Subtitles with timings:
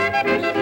[0.00, 0.59] Thank you.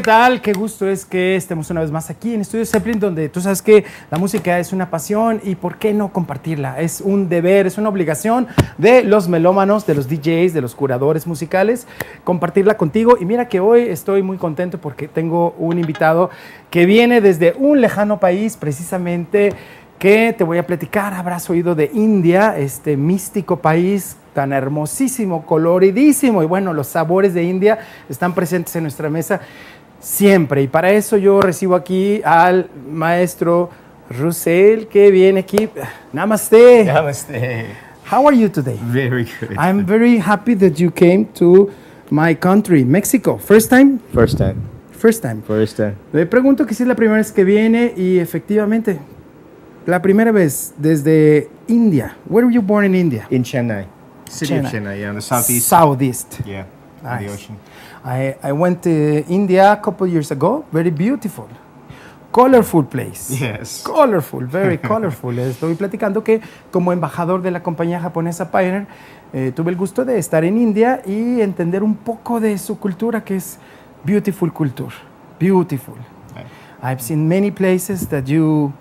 [0.00, 0.40] ¿Qué tal?
[0.40, 3.60] Qué gusto es que estemos una vez más aquí en Estudio Zeppelin, donde tú sabes
[3.60, 6.80] que la música es una pasión y por qué no compartirla.
[6.80, 8.46] Es un deber, es una obligación
[8.78, 11.86] de los melómanos, de los DJs, de los curadores musicales,
[12.24, 13.18] compartirla contigo.
[13.20, 16.30] Y mira que hoy estoy muy contento porque tengo un invitado
[16.70, 19.52] que viene desde un lejano país, precisamente
[19.98, 21.12] que te voy a platicar.
[21.12, 26.42] Habrás oído de India, este místico país tan hermosísimo, coloridísimo.
[26.42, 29.42] Y bueno, los sabores de India están presentes en nuestra mesa
[30.00, 30.62] siempre.
[30.62, 33.70] Y para eso yo recibo aquí al maestro
[34.10, 35.68] Russell, que viene aquí.
[36.12, 36.84] Namaste.
[36.84, 37.66] Namaste.
[38.10, 38.78] How are you today?
[38.82, 39.56] Very good.
[39.56, 41.70] I'm very happy that you came to
[42.10, 43.38] my country, Mexico.
[43.38, 44.00] First time?
[44.12, 44.56] First time.
[44.90, 45.42] First time.
[45.46, 45.94] First time.
[46.12, 48.98] Le pregunto que si es la primera vez que viene y efectivamente,
[49.86, 52.16] la primera vez desde India.
[52.28, 53.26] Where were you born in India?
[53.30, 53.86] In Chennai.
[54.28, 54.66] City Chennai.
[54.66, 55.68] of Chennai, yeah, on the southeast.
[55.68, 56.40] Southeast.
[56.44, 56.64] yeah,
[57.02, 57.26] Nice.
[57.26, 57.56] the ocean.
[58.04, 60.64] I, I went to India a couple years ago.
[60.72, 61.46] Very beautiful.
[62.32, 63.30] Colorful place.
[63.40, 63.82] Yes.
[63.82, 65.36] Colorful, very colorful.
[65.38, 66.40] Estoy platicando que
[66.70, 68.86] como embajador de la compañía japonesa Pioneer,
[69.32, 73.22] eh, tuve el gusto de estar en India y entender un poco de su cultura,
[73.24, 73.58] que es
[74.04, 74.94] beautiful culture.
[75.40, 75.96] Beautiful.
[76.82, 78.72] I've seen many places that you,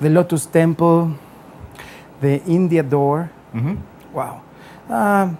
[0.00, 1.10] the Lotus Temple,
[2.20, 3.30] the India Door.
[3.52, 3.76] Mhm.
[4.12, 4.40] Wow.
[4.88, 5.36] Um,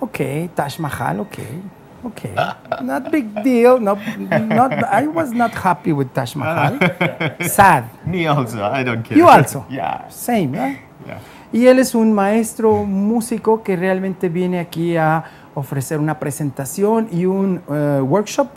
[0.00, 1.20] okay, Taj Mahal.
[1.20, 1.60] Okay,
[2.04, 2.34] okay.
[2.82, 3.78] not big deal.
[3.80, 3.96] No,
[4.30, 4.72] not.
[4.84, 6.78] I was not happy with Taj Mahal.
[7.48, 7.84] Sad.
[8.06, 9.18] Me also, I don't care.
[9.18, 9.66] You also.
[9.70, 10.08] yeah.
[10.08, 10.52] Same.
[10.52, 10.78] right?
[11.06, 11.18] Yeah.
[11.52, 15.24] Y él es un maestro músico que realmente viene aquí a
[15.54, 18.48] ofrecer una presentación y un eh, workshop.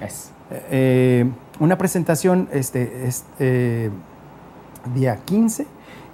[0.00, 0.32] Yes.
[0.50, 1.30] Eh,
[1.60, 3.90] una presentación este, este
[4.94, 5.66] día 15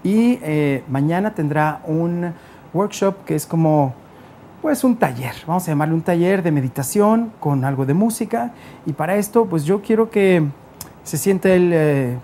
[0.03, 2.35] y eh, mañana tendrá un
[2.75, 3.95] workshop que es como
[4.63, 8.53] pues un taller, vamos a llamarle un taller de meditación con algo de música
[8.85, 10.45] y para esto pues yo quiero que
[11.05, 12.19] se sienta él eh,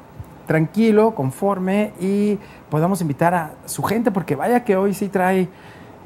[0.46, 2.38] tranquilo, conforme y
[2.68, 5.48] podamos invitar a su gente porque vaya que hoy sí trae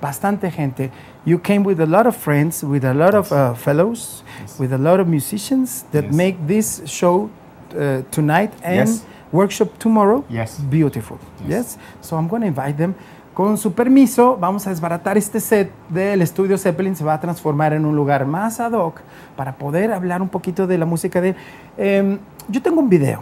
[0.00, 0.90] bastante gente.
[1.24, 4.22] You came with a lot of friends, with a lot of uh, fellows,
[4.58, 6.14] with a lot of musicians that Yes.
[6.14, 7.30] make this show
[7.74, 9.04] uh, tonight and Yes.
[9.32, 10.60] workshop tomorrow Yes.
[10.70, 11.18] beautiful.
[11.40, 11.48] Yes.
[11.48, 11.78] Yes.
[12.02, 12.94] So I'm going to invite them.
[13.36, 16.96] Con su permiso, vamos a desbaratar este set del estudio Zeppelin.
[16.96, 19.02] Se va a transformar en un lugar más ad hoc
[19.36, 21.36] para poder hablar un poquito de la música de él.
[21.76, 23.20] Em, yo tengo un video.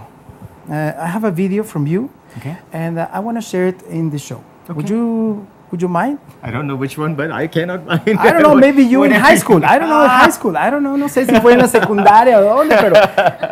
[0.68, 2.08] Uh, I have a video from you,
[2.38, 2.56] Okay.
[2.72, 4.38] and uh, I want to share it in the show.
[4.68, 4.94] Would Okay.
[4.94, 6.20] you Would you mind?
[6.40, 8.16] I don't know which one, but I cannot mind.
[8.20, 9.64] I don't know, maybe you in high school.
[9.64, 10.56] I don't know, in high school.
[10.56, 12.94] I don't know, no sé si fue en la secundaria o dónde, pero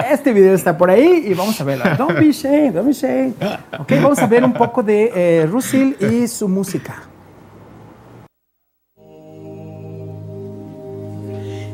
[0.08, 1.84] este video está por ahí y vamos a verlo.
[1.98, 3.34] Don't be ashamed, don't be ashamed.
[3.76, 7.02] Ok, vamos a ver un poco de eh, Rusil y su música.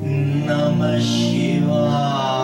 [0.02, 2.37] Namah Shivaya.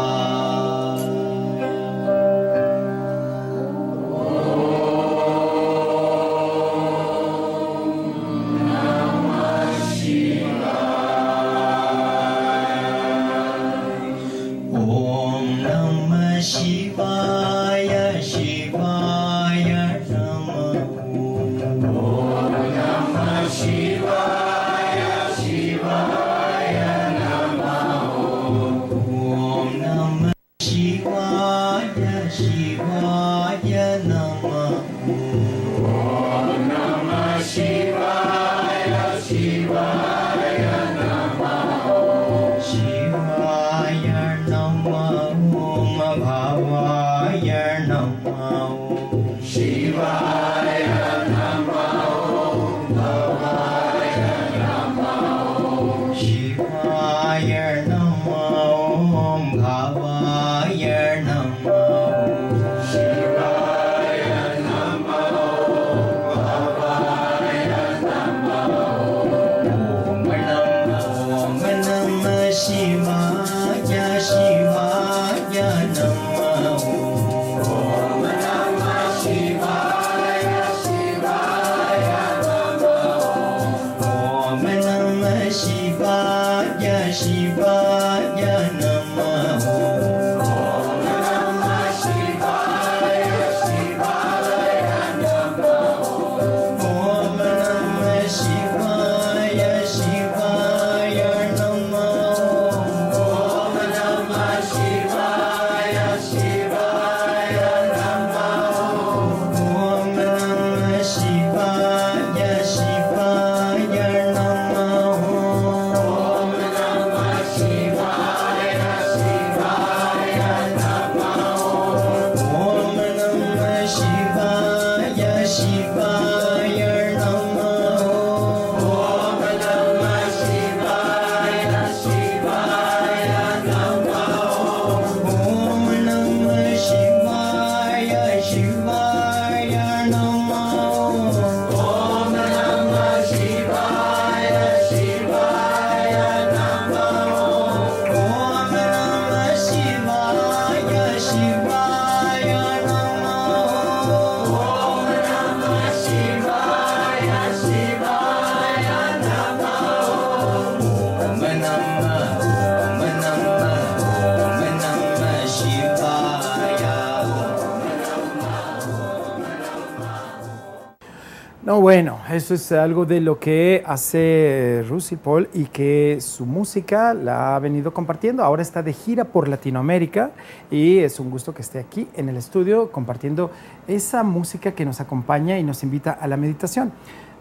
[172.34, 177.58] Eso es algo de lo que hace Russell Paul y que su música la ha
[177.58, 178.42] venido compartiendo.
[178.42, 180.32] Ahora está de gira por Latinoamérica
[180.70, 183.50] y es un gusto que esté aquí en el estudio compartiendo
[183.86, 186.92] esa música que nos acompaña y nos invita a la meditación.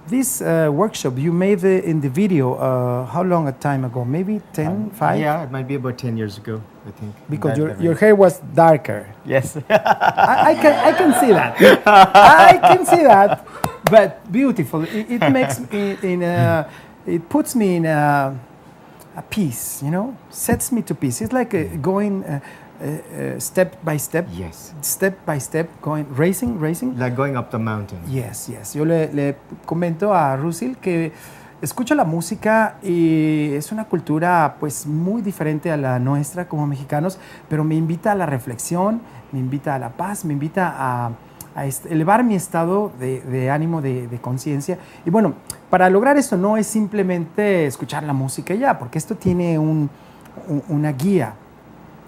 [0.06, 4.04] This uh, workshop you made uh, in the video, uh, how long a time ago?
[4.04, 5.18] Maybe 10, 5?
[5.18, 7.16] Yeah, it might be about 10 years ago, I think.
[7.30, 9.08] Because your, your hair was darker.
[9.26, 9.56] Yes.
[9.70, 11.56] I, I can I can see that.
[11.88, 13.48] I can see that,
[13.94, 14.82] but beautiful.
[14.84, 16.68] It, it makes me in a,
[17.06, 18.36] it puts me in a,
[19.16, 19.84] a peace.
[19.84, 21.22] You know, sets me to peace.
[21.22, 22.40] It's like uh, going uh,
[22.82, 24.28] uh, uh, step by step.
[24.34, 24.74] yes.
[24.82, 26.98] Step by step, going racing, racing.
[26.98, 28.02] Like going up the mountain.
[28.10, 28.74] Yes, yes.
[28.74, 29.36] Yo le, le
[29.66, 31.12] comento a Rusil que
[31.62, 37.20] escucho la música y es una cultura pues muy diferente a la nuestra como mexicanos,
[37.48, 39.02] pero me invita a la reflexión,
[39.32, 41.12] me invita a la paz, me invita a,
[41.56, 44.78] a elevar mi estado de, de ánimo, de, de conciencia.
[45.06, 45.34] Y bueno,
[45.70, 49.90] para lograr esto no es simplemente escuchar la música ya, porque esto tiene un-
[50.48, 51.36] un- una guía.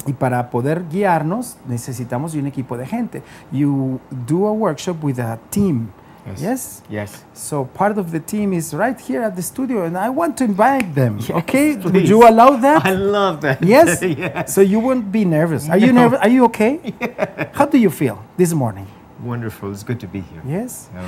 [0.07, 3.24] Y para poder guiarnos necesitamos de un equipo de gente.
[3.51, 5.88] You do a workshop with a team.
[6.27, 6.42] Yes.
[6.42, 6.83] Yes.
[6.89, 7.25] Yes.
[7.33, 10.44] So part of the team is right here at the studio, and I want to
[10.44, 11.19] invite them.
[11.30, 12.09] okay, would please.
[12.09, 12.83] you allow that?
[12.83, 13.62] I love that.
[13.62, 14.01] yes.
[14.01, 14.51] yes.
[14.53, 15.69] So you won't be nervous.
[15.69, 16.19] Are you nervous?
[16.19, 16.80] Are you okay?
[17.53, 18.88] How do you feel this morning?
[19.21, 19.71] Wonderful.
[19.71, 20.41] It's good to be here.
[20.45, 20.89] Yes.
[20.95, 21.01] Uh,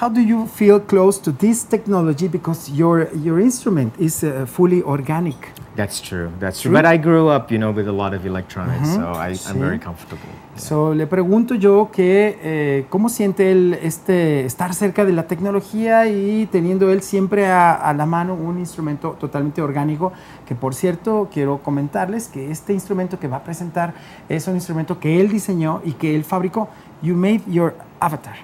[0.00, 4.82] How do you feel close to this technology because your your instrument is uh, fully
[4.82, 5.36] organic?
[5.76, 6.30] that's true.
[6.38, 6.72] That's true.
[6.72, 9.50] But I grew up, you know, with a lot of electronics, so I, Sí.
[9.50, 10.28] I'm very comfortable.
[10.56, 16.06] So, le pregunto yo que eh, cómo siente él este, estar cerca de la tecnología
[16.06, 20.12] y teniendo él siempre a, a la mano un instrumento totalmente orgánico,
[20.46, 23.94] que por cierto quiero comentarles que este instrumento que va a presentar
[24.28, 26.68] es un instrumento que él diseñó y que él fabricó.
[27.02, 28.36] You made your avatar.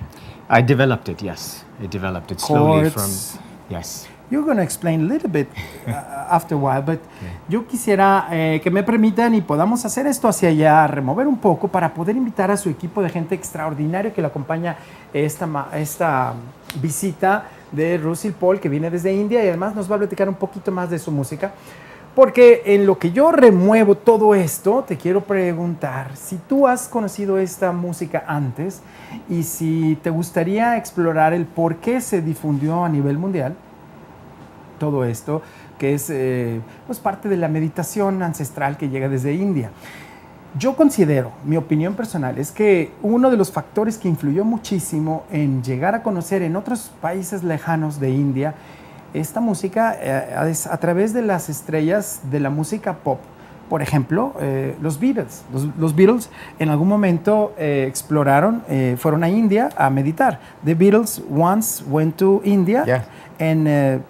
[0.53, 1.65] I developed it, yes.
[1.81, 3.05] I developed it slowly from.
[3.05, 3.39] Chords.
[3.71, 4.09] Yes.
[4.31, 5.49] You're going to explain a little bit
[5.87, 5.91] uh,
[6.29, 6.99] after a while, but
[7.49, 11.69] yo quisiera eh, que me permitan y podamos hacer esto hacia allá, remover un poco
[11.69, 14.77] para poder invitar a su equipo de gente extraordinaria que le acompaña
[15.13, 16.35] esta, esta
[16.81, 20.35] visita de Russell Paul, que viene desde India y además nos va a platicar un
[20.35, 21.53] poquito más de su música.
[22.21, 27.39] Porque en lo que yo remuevo todo esto, te quiero preguntar si tú has conocido
[27.39, 28.83] esta música antes
[29.31, 33.57] y si te gustaría explorar el por qué se difundió a nivel mundial
[34.79, 35.41] todo esto,
[35.79, 39.71] que es eh, pues parte de la meditación ancestral que llega desde India.
[40.59, 45.63] Yo considero, mi opinión personal, es que uno de los factores que influyó muchísimo en
[45.63, 48.57] llegar a conocer en otros países lejanos de India
[49.15, 53.19] esta música eh, es a través de las estrellas de la música pop.
[53.69, 55.43] Por ejemplo, eh, los Beatles.
[55.53, 60.41] Los, los Beatles en algún momento eh, exploraron, eh, fueron a India a meditar.
[60.65, 63.05] The Beatles once went to India Yeah.
[63.39, 64.03] and uh,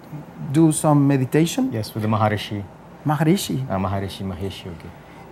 [0.51, 1.69] do some meditation.
[1.71, 2.63] Yes, with the Maharishi.
[3.05, 3.63] Maharishi.
[3.69, 4.89] Uh, Maharishi Mahesh Yogi.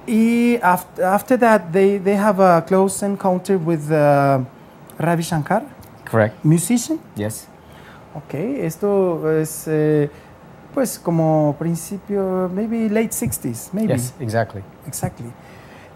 [0.07, 4.39] Y after, after that, they, they have a close encounter with uh,
[4.99, 5.63] Ravi Shankar,
[6.05, 6.35] Correct.
[6.43, 6.99] musician.
[7.15, 7.47] Yes.
[8.25, 10.09] Ok, esto es eh,
[10.73, 13.93] pues como principio, maybe late 60s, maybe.
[13.93, 14.61] Yes, exactly.
[14.88, 15.31] Exactly.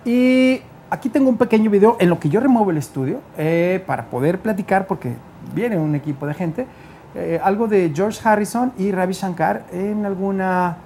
[0.05, 4.05] Y aquí tengo un pequeño video en lo que yo remuevo el estudio eh, para
[4.05, 5.13] poder platicar, porque
[5.53, 6.67] viene un equipo de gente,
[7.15, 10.77] eh, algo de George Harrison y Ravi Shankar en alguna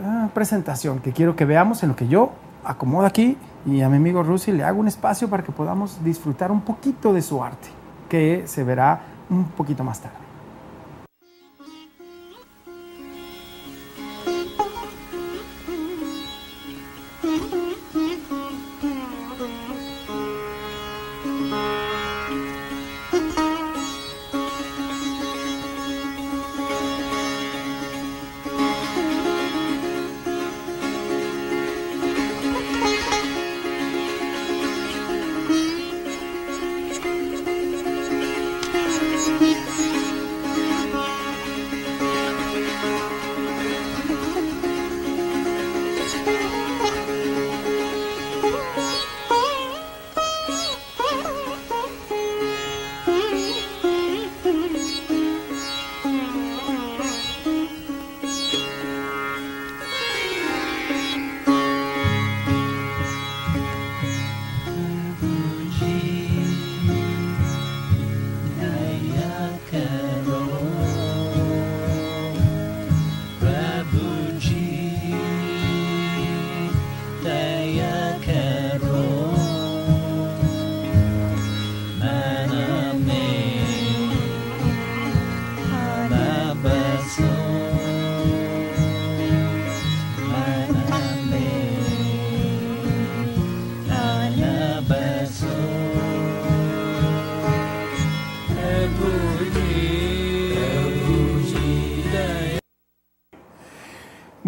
[0.00, 2.32] gran presentación que quiero que veamos en lo que yo
[2.64, 3.36] acomodo aquí
[3.66, 7.12] y a mi amigo Rusi le hago un espacio para que podamos disfrutar un poquito
[7.12, 7.68] de su arte,
[8.08, 9.00] que se verá
[9.30, 10.27] un poquito más tarde.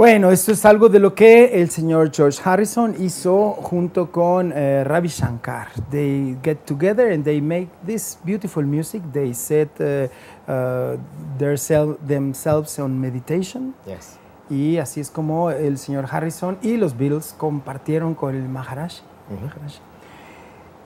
[0.01, 4.83] Bueno, esto es algo de lo que el señor George Harrison hizo junto con eh,
[4.83, 5.69] Ravi Shankar.
[5.91, 9.03] They get together and they make this beautiful music.
[9.13, 10.09] They set uh,
[10.51, 10.97] uh,
[11.37, 13.75] their sel- themselves on meditation.
[13.85, 14.17] Yes.
[14.49, 19.03] Y así es como el señor Harrison y los Beatles compartieron con el Maharaj.
[19.29, 19.81] Maharaj.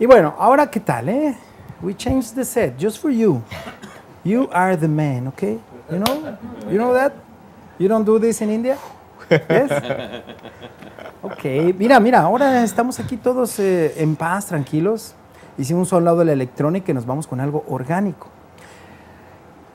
[0.00, 1.36] Y bueno, ahora qué tal, eh?
[1.80, 3.42] We changed the set just for you.
[4.24, 5.60] You are the man, okay?
[5.88, 6.36] You know?
[6.68, 7.12] You know that?
[7.78, 8.76] You don't do this in India?
[9.30, 9.70] Yes?
[11.22, 11.44] Ok,
[11.78, 15.14] mira, mira, ahora estamos aquí todos eh, en paz, tranquilos.
[15.56, 18.28] Hicimos un lado de la electrónica y nos vamos con algo orgánico.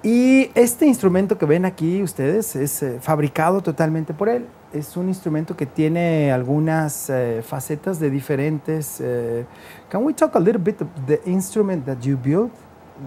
[0.04, 4.46] Y este instrumento que ven aquí ustedes es eh, fabricado totalmente por él.
[4.74, 9.02] Es un instrumento que tiene algunas eh, facetas de diferentes.
[9.90, 12.52] can we talk a little bit of the instrument that you built?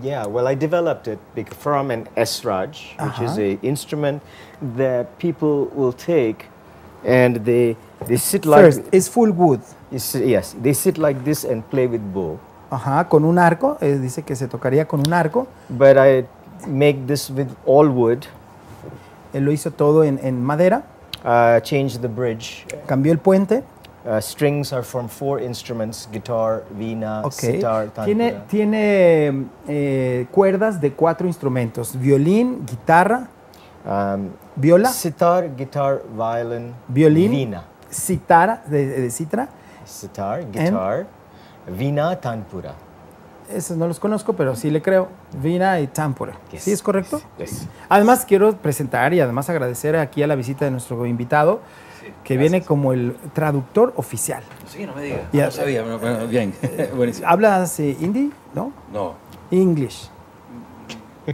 [0.00, 1.18] Yeah, well, I developed it
[1.54, 3.42] from an esraj, which is Uh-huh.
[3.42, 4.22] a instrument
[4.76, 6.46] that people will take
[7.04, 9.60] and they they sit like First, it's full wood.
[9.90, 12.38] Yes, yes, they sit like this and play with bow.
[12.70, 13.76] Ajá, con un arco.
[13.82, 15.46] eh, dice que se tocaría con un arco.
[15.68, 16.24] But I
[16.66, 18.24] make this with all wood.
[19.34, 20.84] Él lo hizo todo en, en madera.
[21.24, 22.64] Uh, change the bridge.
[22.86, 23.62] Cambió el puente.
[24.04, 26.64] Uh, strings are from four instruments: guitar,
[27.22, 27.32] Ok.
[27.32, 28.46] sitar, Tiene, tanpura.
[28.48, 33.28] tiene eh, cuerdas de cuatro instrumentos: violín, guitarra,
[33.84, 37.64] Um, viola, sitar, guitar, violin, violín, veena.
[37.90, 39.48] citara, de, de citra.
[39.84, 41.06] Sitar, guitar,
[41.66, 42.74] veena, tanpura.
[43.52, 45.08] Esos no los conozco, pero sí le creo.
[45.42, 46.34] Vina y támpora.
[46.52, 47.20] Yes, ¿Sí es correcto?
[47.38, 47.66] yes.
[47.88, 51.60] Además, quiero presentar y además agradecer aquí a la visita de nuestro invitado,
[52.24, 54.42] que viene como el traductor oficial.
[54.68, 55.20] Sí, no me digas.
[55.32, 55.46] Ya.
[55.46, 56.54] No sabía, bueno, bien.
[56.96, 57.28] Buenísimo.
[57.28, 58.32] ¿Hablas eh, hindi?
[58.54, 58.72] ¿No?
[58.92, 59.14] No,
[59.50, 60.08] English.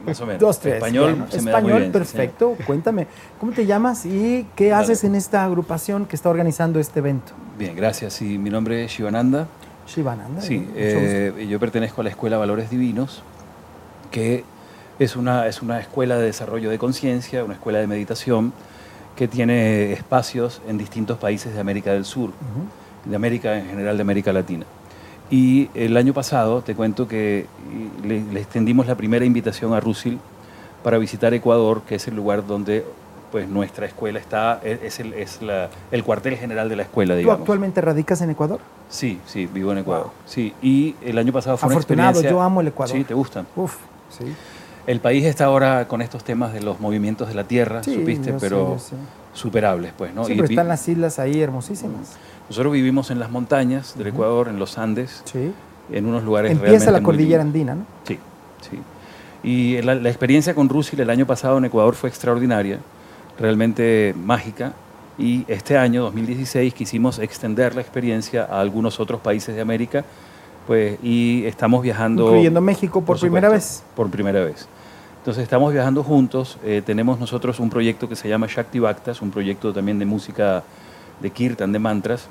[0.05, 0.41] más o menos.
[0.41, 0.75] Dos, tres.
[0.75, 1.93] Español Bueno, se me da muy español, bien.
[1.93, 2.57] sí, perfecto.
[2.67, 3.07] Cuéntame,
[3.39, 4.85] ¿cómo te llamas y qué Dale.
[4.85, 7.33] haces en esta agrupación que está organizando este evento?
[7.33, 7.59] sí.
[7.59, 8.13] Bien, gracias.
[8.15, 9.49] Sí, mi nombre es Shivananda.
[9.87, 10.41] Shivananda.
[10.43, 13.23] Sí, mucho eh, yo pertenezco a la Escuela Valores Divinos,
[14.11, 14.45] que
[14.99, 18.53] es una, es una escuela de desarrollo de conciencia, una escuela de meditación
[19.19, 22.31] que tiene espacios en distintos países de América del Sur,
[23.05, 24.65] de América en general, de América Latina.
[25.29, 27.47] Y el año pasado, te cuento que
[28.05, 30.21] le, le extendimos la primera invitación a Rusil
[30.85, 32.85] para visitar Ecuador, que es el lugar donde
[33.33, 37.15] pues, nuestra escuela está, es, es el, es la- el cuartel general de la escuela,
[37.15, 37.41] ¿Tú digamos.
[37.41, 38.61] actualmente radicas en Ecuador?
[38.89, 40.11] Sí, sí, vivo en Ecuador.
[40.27, 42.31] Sí, y el año pasado fue Afortunado, una experiencia.
[42.31, 42.97] yo amo el Ecuador.
[42.97, 43.49] Sí, te gustan.
[43.57, 43.75] Uf,
[44.17, 44.25] sí.
[44.89, 48.33] El país está ahora con estos temas de los movimientos de la tierra, Sí, supiste,
[48.41, 48.95] pero sé.
[49.35, 50.25] superables, pues, ¿no?
[50.25, 52.17] Sí, Y pero vi- están las islas ahí hermosísimas.
[52.49, 55.53] Nosotros vivimos en las montañas del Ecuador, en los Andes, Sí.
[55.93, 57.85] en unos lugares Empieza la realmente muy cordillera andina, ¿no?
[58.05, 58.19] Sí,
[58.63, 58.79] sí.
[59.43, 62.79] Y la, la experiencia con Rusil el año pasado en Ecuador fue extraordinaria,
[63.39, 64.73] realmente mágica.
[65.19, 70.05] Y este año, 2016, quisimos extender la experiencia a algunos otros países de América,
[70.69, 72.27] pues, y estamos viajando...
[72.27, 73.97] Incluyendo México por primera supuesto, vez.
[73.97, 74.69] Por primera vez.
[75.17, 76.59] Entonces estamos viajando juntos.
[76.63, 80.63] eh, tenemos nosotros un proyecto que se llama Shakti Bhaktas, un proyecto también de música
[81.23, 82.29] de kirtan, de mantras.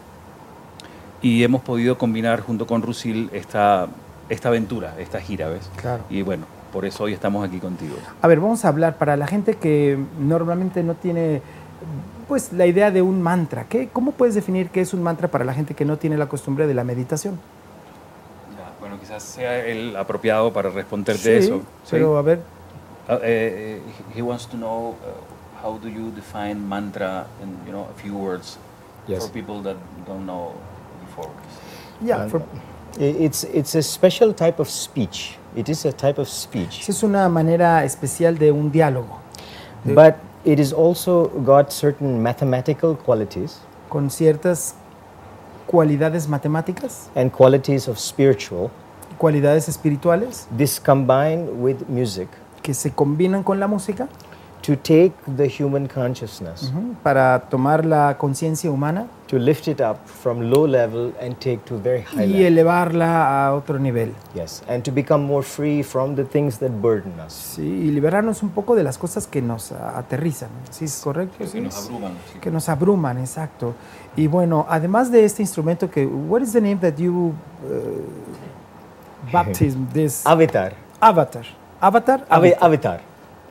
[1.20, 3.88] Y hemos podido combinar junto con Rusil esta,
[4.29, 5.67] esta aventura, esta gira, ¿ves?
[5.75, 6.03] Claro.
[6.08, 7.96] Y bueno, por eso hoy estamos aquí contigo.
[8.22, 11.41] A ver, vamos a hablar para la gente que normalmente no tiene
[12.27, 13.63] pues la idea de un mantra.
[13.67, 16.29] ¿Qué, ¿Cómo puedes definir qué es un mantra para la gente que no tiene la
[16.29, 17.39] costumbre de la meditación?
[19.07, 21.59] Quizás sea el apropiado para responderte Sí, eso.
[21.83, 21.91] ¿sí?
[21.91, 22.39] pero a ver,
[23.09, 23.79] Uh, uh, he
[24.17, 28.13] he wants to know uh, how do you define mantra in you know a few
[28.13, 28.57] words
[29.07, 29.23] Yes.
[29.23, 30.51] for people that don't know
[31.05, 31.29] before.
[32.01, 32.41] ya, Uh, for-
[32.99, 35.37] It's, it's a special type of speech.
[35.55, 36.89] It is a type of speech.
[36.89, 39.19] es una manera especial de un diálogo
[39.85, 44.73] But it is also got certain mathematical qualities con ciertas
[45.65, 48.69] cualidades matemáticas, and qualities of spiritual.
[49.17, 52.29] Cualidades espirituales This combined with music
[52.62, 54.07] que se combinan con la música
[54.63, 60.50] to take the human consciousness, para tomar la conciencia humana to lift it up from
[60.50, 62.45] low level and take to very high y level.
[62.47, 64.12] elevarla a otro nivel.
[64.36, 67.31] Yes, and to become more free from the things that burden us.
[67.55, 70.50] Sí, y liberarnos un poco de las cosas que nos aterrizan.
[70.71, 71.38] ¿Sí es correcto?
[71.38, 71.62] Que Sí.
[71.62, 72.12] nos abruman.
[72.33, 72.39] sí.
[72.41, 73.74] Que nos abruman, exacto.
[74.17, 77.33] Y bueno, además de este instrumento que, what is the name that you
[77.63, 77.69] uh,
[79.31, 80.72] baptism this Avatar.
[81.01, 81.46] avatar?
[81.81, 82.25] Avatar?
[82.29, 82.63] Avatar.
[82.63, 83.01] avatar.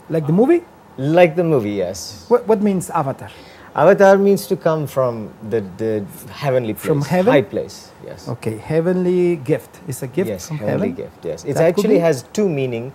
[0.09, 0.63] Like the movie?
[0.99, 2.25] Like the movie, yes.
[2.29, 3.31] What, what means avatar?
[3.75, 6.87] Avatar means to come from the, the heavenly place.
[6.87, 7.33] From heaven?
[7.33, 8.27] High place, yes.
[8.29, 9.81] Okay, heavenly gift.
[9.87, 11.05] It's a gift yes, from heavenly heaven.
[11.05, 11.45] gift, yes.
[11.45, 12.93] It actually has two meaning.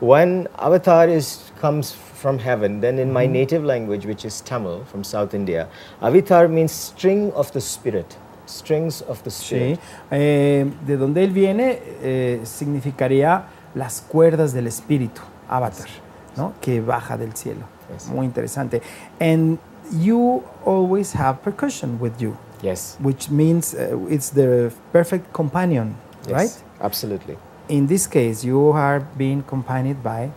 [0.00, 2.80] One, avatar is comes from heaven.
[2.80, 3.14] Then in Mm-hmm.
[3.14, 5.68] my native language, which is Tamil from South India,
[6.02, 8.16] avatar means string of the spirit.
[8.46, 9.44] Strings of the Sí.
[9.56, 9.80] spirit.
[10.10, 15.88] Eh, de donde él viene eh, significaría las cuerdas del espíritu, avatar,
[16.36, 16.52] ¿no?
[16.60, 17.62] Que baja del cielo.
[17.92, 18.06] Yes.
[18.08, 18.82] Muy interesante.
[19.20, 19.58] And
[20.00, 22.96] you always have percussion with you, Yes.
[23.02, 25.94] which means uh, it's the perfect companion,
[26.26, 26.32] Yes.
[26.32, 26.50] right?
[26.80, 27.36] Absolutely.
[27.68, 30.30] In this case, you are being accompanied by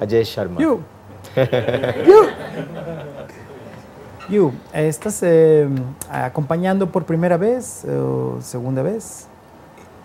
[0.00, 0.60] Ajay Sharma.
[0.60, 0.82] you.
[2.06, 2.28] you.
[4.28, 4.52] You.
[4.72, 5.68] ¿Estás eh,
[6.10, 9.26] acompañando por primera vez o segunda vez?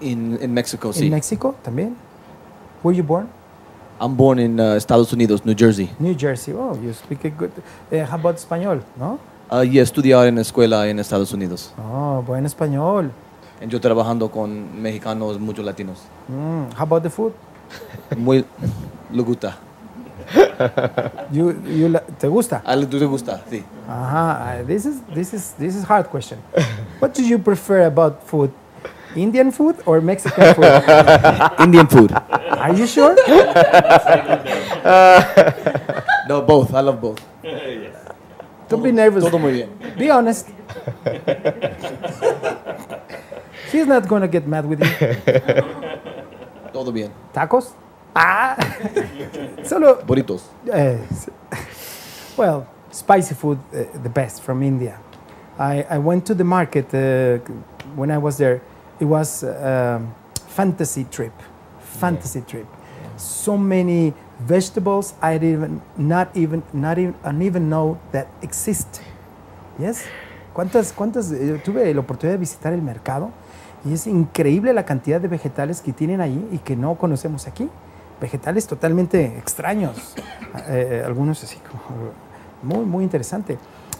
[0.01, 1.09] In, in Mexico, ¿En sí.
[1.09, 1.95] México también?
[2.83, 3.27] Were you born?
[3.99, 5.89] I'm born in uh, Estados Unidos, New Jersey.
[5.99, 6.53] New Jersey.
[6.53, 7.51] Oh, you speak a good.
[7.91, 8.83] Eh, how about español?
[8.97, 9.17] ¿No?
[9.49, 11.73] Uh, y he estudiado en escuela en Estados Unidos.
[11.77, 13.11] Oh, buen español.
[13.61, 15.99] Y yo trabajando con mexicanos, muchos latinos.
[16.27, 17.31] Mm, how about the food?
[18.15, 18.45] Muy
[19.11, 19.57] le gusta.
[21.31, 22.61] You, you, la- ¿Te gusta?
[22.65, 23.41] ¿A ti te gusta?
[23.49, 23.63] Sí.
[23.87, 24.59] Ajá.
[24.61, 26.39] uh, This is this is this is hard question.
[26.99, 28.51] What do you prefer about food?
[29.15, 30.65] Indian food or Mexican food?
[31.59, 32.11] Indian food.
[32.11, 33.15] Are you sure?
[36.27, 36.73] No, both.
[36.73, 37.19] I love both.
[38.69, 39.23] Don't be nervous.
[39.23, 39.69] Todo muy bien.
[39.97, 40.49] Be honest.
[43.71, 44.91] He's not gonna get mad with you.
[46.73, 47.11] Todo bien.
[47.33, 47.71] Tacos?
[48.19, 48.57] Ah.
[49.63, 50.41] Solo Bonitos.
[50.67, 50.97] Uh,
[52.35, 54.97] well, spicy food, uh, the best from India.
[55.59, 57.37] I, I went to the market uh,
[57.95, 58.61] when I was there.
[58.99, 60.01] It was a
[60.47, 61.33] fantasy trip,
[61.79, 62.65] fantasy trip.
[63.17, 68.99] So many vegetables I didn't even, not even, not even, I even know that exist.
[69.77, 70.05] Yes.
[70.53, 71.31] ¿Cuántas, cuántas?
[71.31, 73.29] eh, tuve la oportunidad de visitar el mercado
[73.85, 77.69] y es increíble la cantidad de vegetales que tienen ahí y que no conocemos aquí.
[78.19, 80.15] Vegetales totalmente extraños,
[80.69, 82.11] eh, algunos así como
[82.63, 83.57] muy, muy interesante.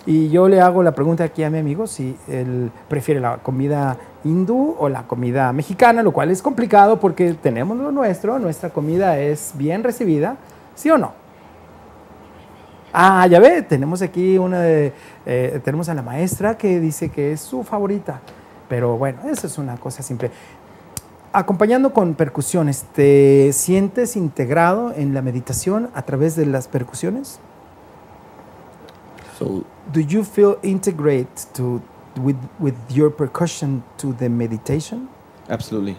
[0.07, 3.97] Y yo le hago la pregunta aquí a mi amigo si él prefiere la comida
[4.23, 9.19] hindú o la comida mexicana, lo cual es complicado porque tenemos lo nuestro, nuestra comida
[9.19, 10.37] es bien recibida,
[10.75, 11.11] ¿sí o no?
[12.93, 14.93] Ah, ya ve, tenemos aquí una de,
[15.25, 18.21] eh, tenemos a la maestra que dice que es su favorita.
[18.69, 20.31] Pero bueno, eso es una cosa simple.
[21.33, 27.39] Acompañando con percusiones, ¿te sientes integrado en la meditación a través de las percusiones?
[29.37, 29.63] So,
[29.93, 31.81] Do you feel integrate to
[32.21, 35.07] with with your percussion to the meditation?
[35.49, 35.95] absolutely.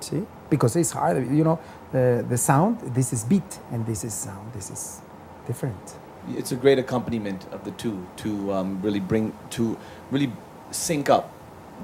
[0.00, 1.58] See, because it's hard, you know,
[1.92, 2.78] the the sound.
[2.94, 4.52] This is beat, and this is sound.
[4.52, 5.00] This is
[5.46, 5.94] different.
[6.36, 9.76] It's a great accompaniment of the two to um, really bring, to
[10.10, 10.30] really
[10.70, 11.30] sync up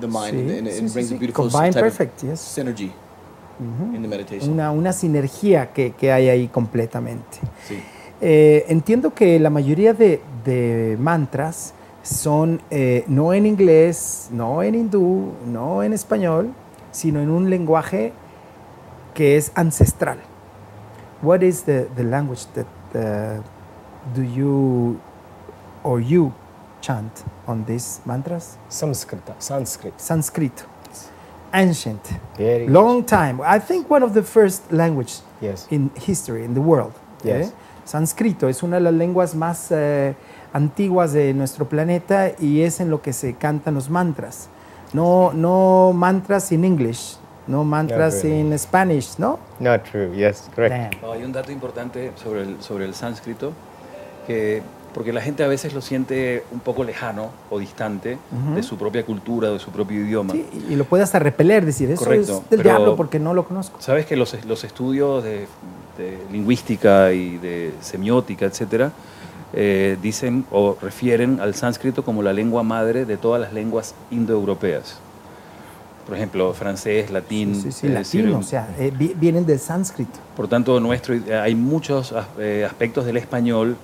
[0.00, 1.14] the mind Sí, and, and sí, brings sí.
[1.14, 2.40] a beautiful Combine type perfect, of yes.
[2.40, 2.92] synergy
[3.94, 4.52] in the meditation.
[4.52, 7.38] Una una sinergia que, que hay ahí completamente.
[8.20, 14.74] Eh, entiendo que la mayoría de, de mantras son eh, no en inglés, no en
[14.74, 16.52] hindú, no en español,
[16.92, 18.12] sino en un lenguaje
[19.14, 20.18] que es ancestral.
[21.22, 23.42] what is the, the language that uh,
[24.14, 25.00] do you
[25.82, 26.32] or you
[26.80, 27.12] chant
[27.46, 28.56] on these mantras?
[28.68, 29.94] Samskrita, Sanskrit.
[29.98, 30.64] Sanskrit,
[31.52, 32.00] ancient,
[32.36, 33.40] Very long time.
[33.42, 35.66] I think one of the first language Yes.
[35.70, 36.92] in history in the world.
[37.22, 37.48] Yes.
[37.48, 37.52] ¿eh?
[37.84, 40.14] Sánscrito es una de las lenguas más eh,
[40.52, 44.48] antiguas de nuestro planeta y es en lo que se cantan los mantras.
[44.92, 48.40] No, no mantras in English, no mantras really.
[48.40, 49.38] in Spanish, ¿no?
[49.58, 50.14] Not true.
[50.14, 51.00] Yes, correct.
[51.02, 53.52] No, hay un dato importante sobre el, sobre el sánscrito,
[54.26, 54.62] que,
[54.98, 58.18] porque la gente a veces lo siente un poco lejano o distante
[58.56, 60.32] de su propia cultura, de su propio idioma.
[60.32, 63.44] Sí, y lo puede hasta repeler, decir, eso Correcto, es del diablo porque no lo
[63.46, 63.80] conozco.
[63.80, 65.46] Sabes que los, los estudios de,
[65.98, 68.90] de lingüística y de semiótica, etcétera,
[69.52, 74.98] eh, dicen o refieren al sánscrito como la lengua madre de todas las lenguas indoeuropeas.
[76.08, 77.54] Por ejemplo, francés, latín.
[77.54, 80.18] Sí, sí, sí, decir, latino, o sea, eh, vi- vienen del sánscrito.
[80.37, 83.76] Por tanto, nuestro, hay muchos eh, aspectos del español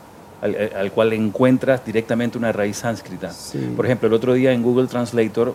[0.44, 3.33] al, eh, al cual encuentras directamente una raíz sánscrita.
[3.33, 3.72] Sí.
[3.74, 5.54] Por ejemplo, el otro día en Google Translator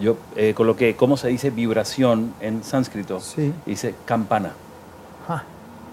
[0.00, 3.20] yo eh, coloqué cómo se dice vibración en sánscrito.
[3.20, 3.52] Sí.
[3.66, 4.52] Dice campana,
[5.28, 5.42] Ah,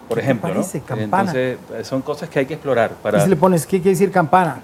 [0.08, 0.54] por ¿qué te ejemplo.
[0.54, 0.66] ¿no?
[0.86, 1.32] Campana.
[1.32, 3.20] Entonces, son cosas que hay que explorar Y para...
[3.22, 4.62] si le pones, ¿qué quiere decir campana?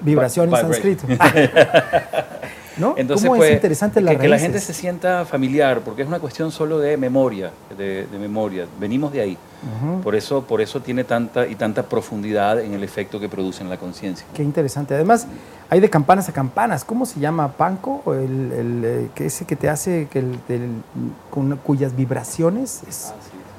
[0.00, 1.06] Vibración en sánscrito.
[2.80, 2.94] ¿No?
[2.96, 6.08] Entonces, ¿Cómo pues, es interesante la que, que la gente se sienta familiar, porque es
[6.08, 8.66] una cuestión solo de memoria, de, de memoria.
[8.80, 9.38] Venimos de ahí.
[10.02, 13.68] Por eso, por eso tiene tanta y tanta profundidad en el efecto que produce en
[13.68, 14.24] la conciencia.
[14.32, 14.94] Qué interesante.
[14.94, 15.26] Además,
[15.68, 16.82] hay de campanas a campanas.
[16.82, 17.52] ¿Cómo se llama?
[17.52, 18.00] ¿Panco?
[18.06, 20.82] O el, el, eh, que ese que te hace que el, del-
[21.30, 23.12] con- cuyas vibraciones es,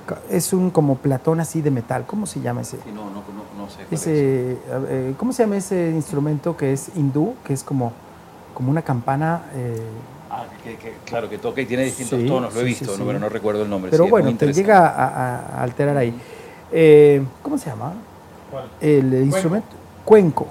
[0.07, 2.03] ca- es un como platón así de metal.
[2.07, 2.77] ¿Cómo se llama ese?
[2.77, 3.75] Sí, no, no, no, no sé.
[3.83, 4.01] cuál es.
[4.01, 4.57] ese
[4.89, 7.35] eh, ¿Cómo se llama ese instrumento que es hindú?
[7.45, 7.93] Que es como,
[8.53, 9.43] como una campana.
[9.55, 9.79] eh,
[10.33, 12.85] Ah, que, que- claro, que toca y tiene distintos Sí, tonos, lo he sí, visto,
[12.85, 13.03] sí, no, sí.
[13.05, 13.91] pero no recuerdo el nombre.
[13.91, 15.07] pero sí, bueno, te llega a,
[15.57, 16.13] a- alterar ahí.
[16.71, 17.93] Eh, ¿Cómo se llama?
[18.79, 19.67] El instrumento.
[20.05, 20.47] Cuenco.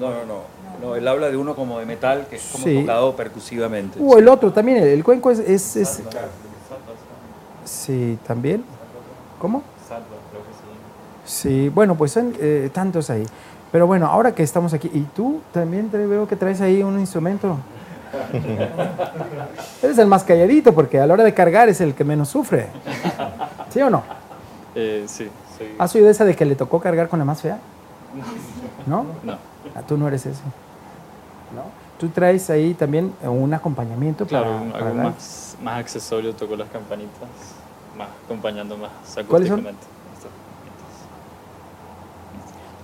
[0.00, 0.40] No, no, no,
[0.82, 0.94] no.
[0.96, 2.80] Él habla de uno como de metal que es como Sí.
[2.80, 3.98] tocado percusivamente.
[4.02, 6.02] O el otro también, el, el cuenco es, es, es-
[7.64, 8.64] Sí, también.
[9.38, 9.62] ¿Cómo?
[11.24, 13.26] Sí, bueno, pues son eh, tantos ahí.
[13.72, 16.98] Pero bueno, ahora que estamos aquí, y tú también te veo que traes ahí un
[16.98, 17.58] instrumento.
[19.82, 22.68] Eres el más calladito porque a la hora de cargar es el que menos sufre.
[23.70, 24.02] ¿Sí o no?
[24.74, 25.74] Eh, sí, soy...
[25.78, 27.58] ¿Has oído esa de que le tocó cargar con la más fea?
[28.86, 29.06] ¿No?
[29.22, 29.32] No.
[29.74, 30.42] Ah, tú no eres ese.
[31.54, 31.62] ¿No?
[31.98, 36.68] Tú traes ahí también un acompañamiento Claro, para, para algo más, más accesorio, toco las
[36.68, 37.28] campanitas,
[37.96, 39.95] más acompañando más acústicamente.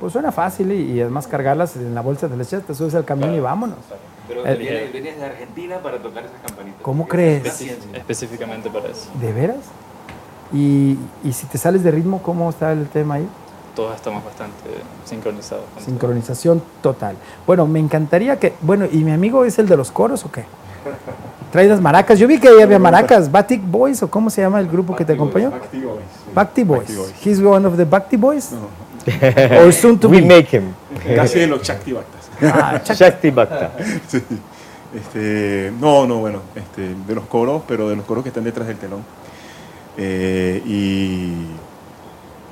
[0.02, 3.04] Pues suena fácil y, y además cargarlas en la bolsa de leche, te subes al
[3.04, 3.78] camión y vámonos.
[4.26, 6.82] Pero Eh, vienes, vienes de Argentina para tocar esas campanitas.
[6.82, 7.60] ¿Cómo Es crees?
[7.94, 9.06] Específicamente para eso.
[9.20, 9.58] ¿De veras?
[10.52, 13.28] Y, y si te sales de ritmo, ¿cómo está el tema ahí?
[13.76, 14.56] Todos estamos bastante
[15.04, 15.66] sincronizados.
[15.66, 15.84] con todo.
[15.84, 17.14] Sincronización total.
[17.46, 18.54] Bueno, me encantaría que.
[18.60, 20.44] Bueno, ¿y mi amigo es el de los coros o qué?
[21.52, 22.18] Trae las maracas.
[22.18, 23.30] Yo vi que ahí había maracas.
[23.30, 25.52] Batik Boys o cómo se llama el grupo que te acompañó?
[26.34, 26.90] Bhakti Boys.
[27.24, 28.50] He's one of the Bhakti Boys.
[29.64, 30.26] Or soon to We be.
[30.26, 30.72] make him.
[31.16, 32.22] Casi de los Shakti Bhaktas.
[32.42, 33.72] Ah, Shakti Bhakta.
[34.08, 34.20] Sí.
[34.94, 38.68] Este, no, no, bueno, este, de los coros, pero de los coros que están detrás
[38.68, 39.00] del telón.
[39.96, 41.32] Eh, y,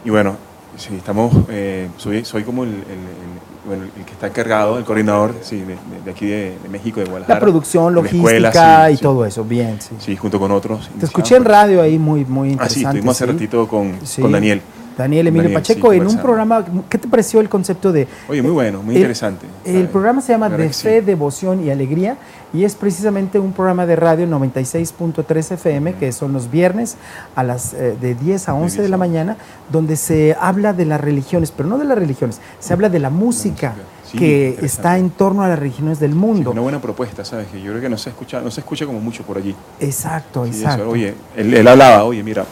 [0.05, 0.37] y bueno,
[0.77, 4.85] sí, estamos, eh, soy, soy como el, el- el- bueno, el que está encargado, el
[4.85, 7.35] coordinador sí, de, de- de aquí de, de México, de Guadalajara.
[7.39, 9.03] la producción, de la escuela, logística sí, y sí.
[9.03, 9.45] todo eso.
[9.45, 9.95] Bien, sí.
[9.99, 10.89] Sí, junto con otros.
[10.99, 12.75] Te escuché en radio ahí muy, muy Ah, interesante.
[12.81, 14.23] sí, estuvimos hace ratito con, Sí.
[14.23, 14.63] con Daniel.
[15.01, 16.65] Daniel Emilio Daniel, sí, Pacheco en un programa.
[16.89, 19.47] ¿Qué te pareció el concepto de Oye, muy bueno, muy El- interesante.
[19.65, 20.83] El programa se llama De sí.
[20.85, 22.17] Fe, Devoción y Alegría
[22.53, 26.97] y es precisamente un programa de radio 96.3 FM que son los viernes
[27.37, 29.37] a las eh, de 10 a 11 de la mañana
[29.71, 33.11] donde se habla de las religiones, pero no de las religiones, se habla de la
[33.11, 33.75] música, música.
[34.11, 36.51] Sí, que está en torno a las religiones del Sí, mundo.
[36.51, 37.47] una buena propuesta, ¿sabes?
[37.47, 39.55] Que yo creo que no se escucha, no se escucha como mucho por allí.
[39.79, 40.91] Exacto, Sí, eso, exacto.
[40.91, 42.45] Oye, él, él hablaba, oye, mira,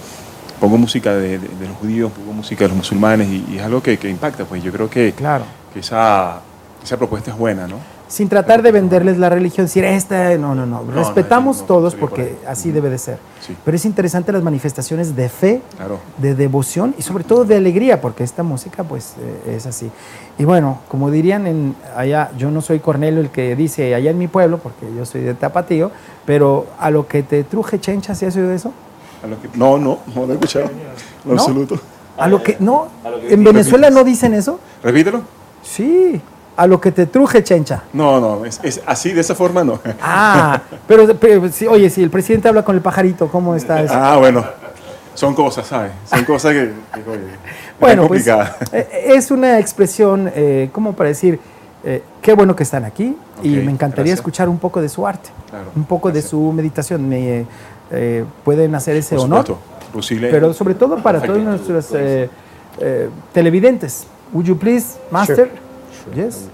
[0.60, 3.62] pongo música de, de- de los judíos, pongo música de los musulmanes y, y es
[3.62, 5.44] algo que, que impacta, pues yo creo que, Claro.
[5.72, 6.40] que esa,
[6.82, 7.76] esa propuesta es buena, ¿no?
[8.08, 10.82] Sin tratar de venderles la religión, decir esta, no, no, no.
[10.82, 12.38] no, Respetamos no, no, todos por porque ahí.
[12.48, 13.18] así debe de ser.
[13.46, 13.54] Sí.
[13.62, 15.98] Pero es interesante las manifestaciones de fe Claro.
[16.16, 19.90] de devoción y sobre todo de alegría, porque esta música pues eh, es así.
[20.38, 24.16] Y bueno, como dirían en allá, yo no soy Cornelio el que dice allá en
[24.16, 25.90] mi pueblo, porque yo soy de Tapatío,
[26.24, 28.72] pero a lo que te truje chencha, ¿sí has oído eso?
[29.22, 30.66] A lo que- no, no, no lo he escuchado.
[30.66, 30.72] En
[31.24, 31.32] ¿No?
[31.34, 31.78] absoluto.
[32.16, 33.44] A lo que, no, A lo que en.
[33.44, 34.58] Venezuela no dicen eso.
[34.82, 35.22] Repítelo.
[35.62, 36.20] Sí,
[36.56, 37.84] a lo que te truje chencha.
[37.92, 39.78] No, no, es, es así, de esa forma no.
[40.02, 43.94] Ah, pero, pero sí, oye, si el presidente habla con el pajarito, ¿cómo está eso?
[43.94, 44.44] Ah, bueno.
[45.14, 45.92] son cosas, ¿sabes?
[46.08, 47.20] Son cosas que, que, oye,
[47.80, 48.56] Bueno, es pues complicada.
[48.72, 51.38] eh, es una expresión, eh, como para decir,
[51.84, 54.18] eh, qué bueno que están aquí y me encantaría gracias.
[54.20, 57.08] escuchar un poco de su arte, Claro, un poco de su meditación.
[57.08, 57.46] Me, eh,
[58.44, 59.58] pueden hacer ese Por honor,
[60.30, 61.42] pero sobre todo para Perfecto.
[61.42, 62.28] todos nuestros eh,
[62.80, 64.06] eh, televidentes.
[64.32, 65.50] Would you please, Master?
[66.04, 66.24] Sure.
[66.24, 66.48] Yes.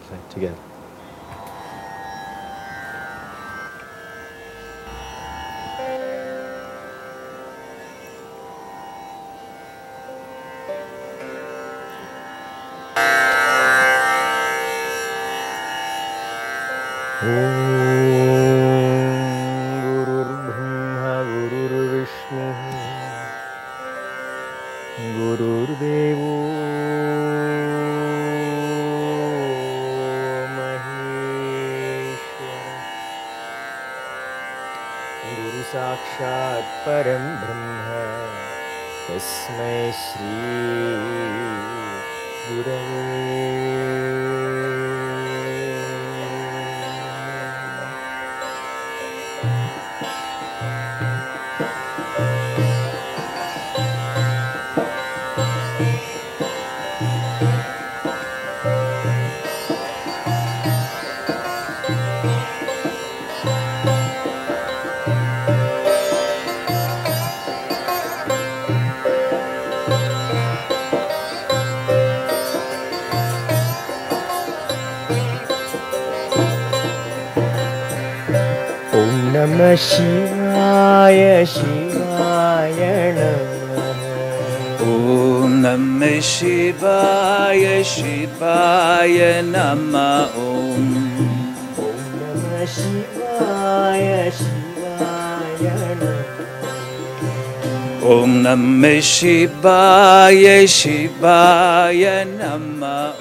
[99.05, 103.21] शिवाय शिवाय नमः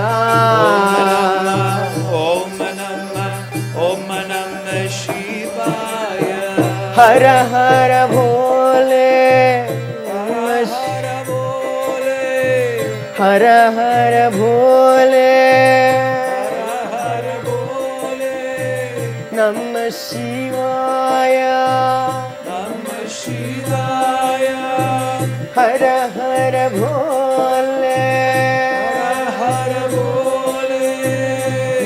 [2.20, 3.04] ॐ नं
[3.88, 5.20] ॐ नं शि
[7.00, 9.12] हर हर भोले
[13.20, 13.44] हर
[13.78, 15.36] हर भोले
[19.40, 21.39] नम शिवाय।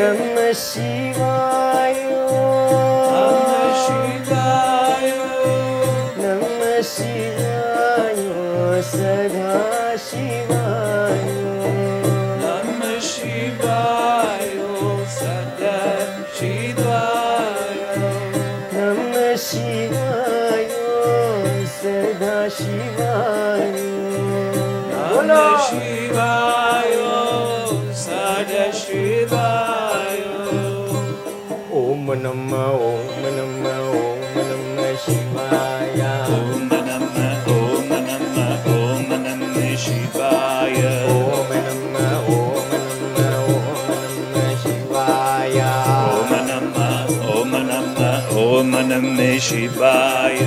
[0.04, 1.94] नमः शिवाय।
[6.24, 8.20] नमः शिवाय
[8.92, 9.63] सदा
[32.54, 34.04] ॐ नं न ओ
[35.04, 36.02] शिवाय।
[36.34, 37.06] ॐ नम
[37.54, 38.38] ॐ नम्म
[38.74, 39.10] ॐ
[39.56, 40.78] ने शिवाय।
[41.14, 43.58] ॐ नम् ॐ नमं नमो
[43.98, 46.68] नमं शिवाय। ॐ नम
[47.34, 47.98] ॐ नम्
[48.44, 50.38] ॐ नमं शिवाय।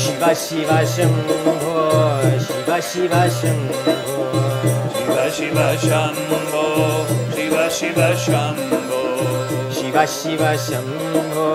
[0.00, 1.76] शिवा शिव शम्भो
[2.46, 3.14] शिव शिव
[5.30, 6.66] शिवशिव शम्भो
[7.34, 8.89] शिवशिव शम्
[10.08, 11.46] शिव शम्भो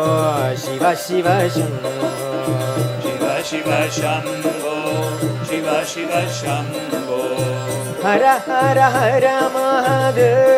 [0.64, 2.10] शिव शिव शम्भो
[3.04, 4.76] शिव शिव शम्भो
[5.50, 7.20] शिव शिव शम्भो
[8.06, 10.54] हर हर हर महादेव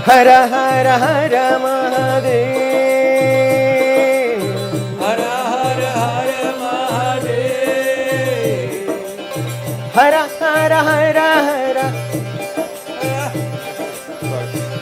[0.09, 2.56] हर हर हर महादेव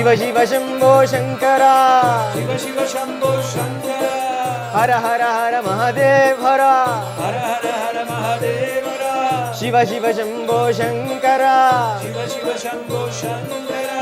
[0.00, 1.62] शिव शिव शम्भो शङ्कर
[2.34, 4.04] शिव शिव शम्भो शङ्कर
[4.74, 8.86] हर हर हर महादेव हर हर हर हर महादेव
[9.58, 11.44] शिव शिव शम्भो शङ्कर
[12.02, 13.92] शिव शिव शम्भो शङ्कर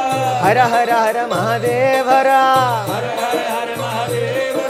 [0.44, 2.30] हर हर हर महादेव हर
[2.90, 4.60] हर हर हर महादेव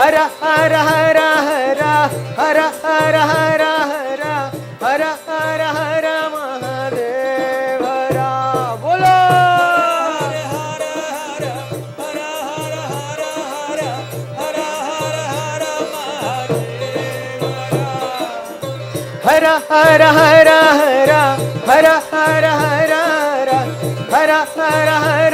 [0.00, 1.20] हर हर हर
[1.50, 1.78] हर
[2.40, 3.62] हर हर हर
[4.02, 4.26] हर
[4.82, 5.23] हर
[19.46, 21.10] हर हर हर हर
[21.68, 23.50] हर हर हर हर
[24.14, 25.33] हर हर हर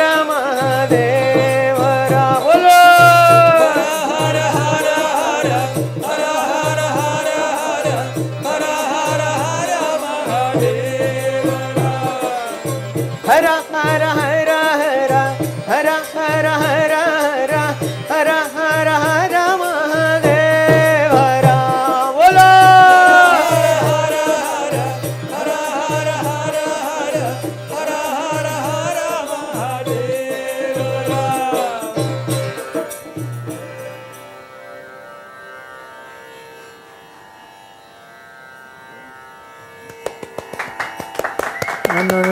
[42.05, 42.23] no,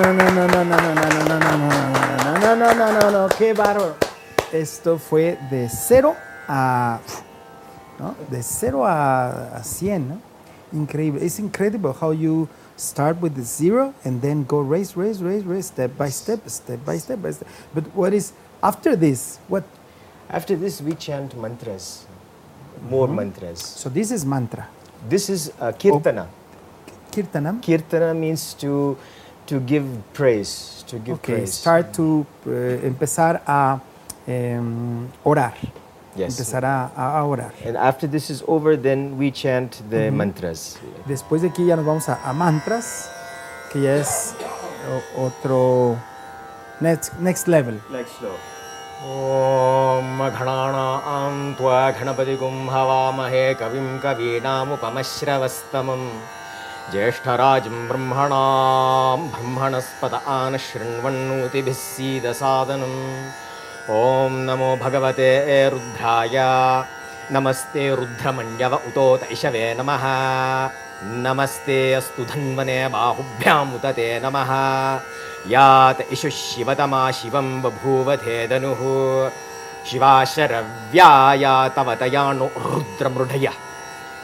[2.56, 3.96] no, no, no, no, qué bárbaro.
[4.52, 6.16] Esto fue de 0
[6.48, 7.00] a.
[7.98, 8.14] ¿no?
[8.30, 10.20] De 0 a, 100, ¿no?
[10.72, 11.22] Increíble.
[11.22, 15.66] It's incredible how you start with the zero and then go raise, raise, raise, raise,
[15.66, 17.48] step by step, step by step by step.
[17.74, 19.38] But what is after this?
[19.48, 19.64] What?
[20.28, 22.06] After this, we chant mantras,
[22.90, 23.16] more mm -hmm.
[23.16, 23.60] mantras.
[23.60, 24.68] So this is mantra.
[25.08, 26.26] This is uh, kirtana.
[26.26, 26.28] Oh,
[27.10, 27.60] kirtanam.
[27.62, 28.98] Kirtana means to
[29.47, 31.53] to give praise, to give Okay, praise.
[31.53, 33.79] start to eh, empezar a
[34.27, 35.53] em, orar.
[36.15, 36.33] Yes.
[36.39, 37.51] Empezar a, a orar.
[37.65, 40.77] And after this is over, then we chant the mantras.
[41.07, 43.09] Después de aquí ya nos vamos a, a mantras,
[43.71, 44.33] que ya es
[44.87, 45.97] o- otro
[46.79, 47.75] next, next level.
[47.91, 48.35] Like slow.
[49.03, 56.01] ॐ गणानां त्वा गणपतिगुं हवामहे कविं कवीनामुपमश्रवस्तमं
[56.92, 62.94] ज्येष्ठराजं ब्रह्मणां ब्रह्मणस्पत आन शृण्वन्नोतिभिः सीदसादनम्
[63.90, 65.28] ॐ नमो भगवते
[65.68, 66.36] रुद्राय।
[67.32, 70.04] नमस्ते रुद्रमण्यव उतोतैषवे नमः।
[71.26, 74.50] नमस्ते अस्तु धन्वने बाहुभ्यामुत ते नमः।
[75.52, 78.82] यात इषु शिवतमा शिवं बभूवथे धनुः।
[79.90, 83.48] शिवा शरव्या या तव तयाणो रुद्रमृढय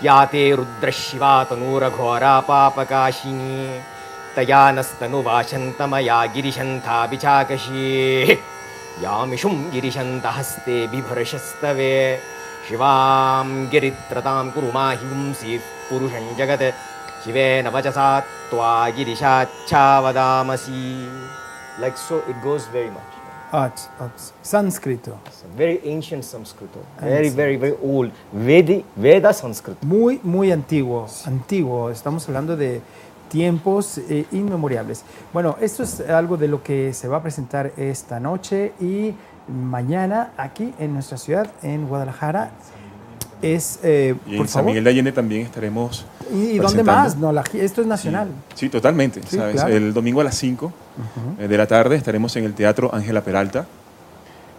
[0.02, 3.80] या ते रुद्रशिवा तनूरघोरा पापकाशिनी
[4.37, 7.87] तया नस्तनुवाशन्तमया गिरिशन्थाभिचाकशी
[9.02, 11.96] यामिषुं गिरिशन्तहस्ते बिभर्षस्तवे।
[12.68, 15.52] शिवां गिरित्रतां कुरु माहिंसि
[15.90, 16.74] पुरुषं जगत्।
[17.24, 20.82] शिवेन वचसा त्वा गिरिशाच्छावदामसि।
[21.82, 23.12] Like so, it goes very much.
[23.18, 23.24] Ah,
[23.55, 25.16] it's- it's sánscrito.
[25.57, 28.11] Very ancient Sanskrito, very, very, very old.
[28.32, 29.76] Vedi, Veda Sanskrit.
[29.82, 31.07] Muy, muy antiguo.
[31.26, 31.90] Antiguo.
[31.90, 32.80] Estamos hablando de
[33.28, 35.05] tiempos eh, inmemorables.
[35.32, 39.14] Bueno, esto es algo de lo que se va a presentar esta noche y
[39.48, 42.50] mañana aquí en nuestra ciudad, en Guadalajara.
[43.45, 44.68] Es, eh, Y por San favor.
[44.70, 46.07] Miguel de Allende también estaremos.
[46.32, 47.16] ¿Y, dónde más?
[47.16, 48.28] No, la esto es nacional.
[48.55, 49.20] Sí, totalmente.
[49.28, 49.57] Sí, ¿sabes?
[49.57, 49.74] claro.
[49.74, 50.72] El domingo a las 5
[51.38, 53.66] eh, de la tarde estaremos en el Teatro Ángela Peralta,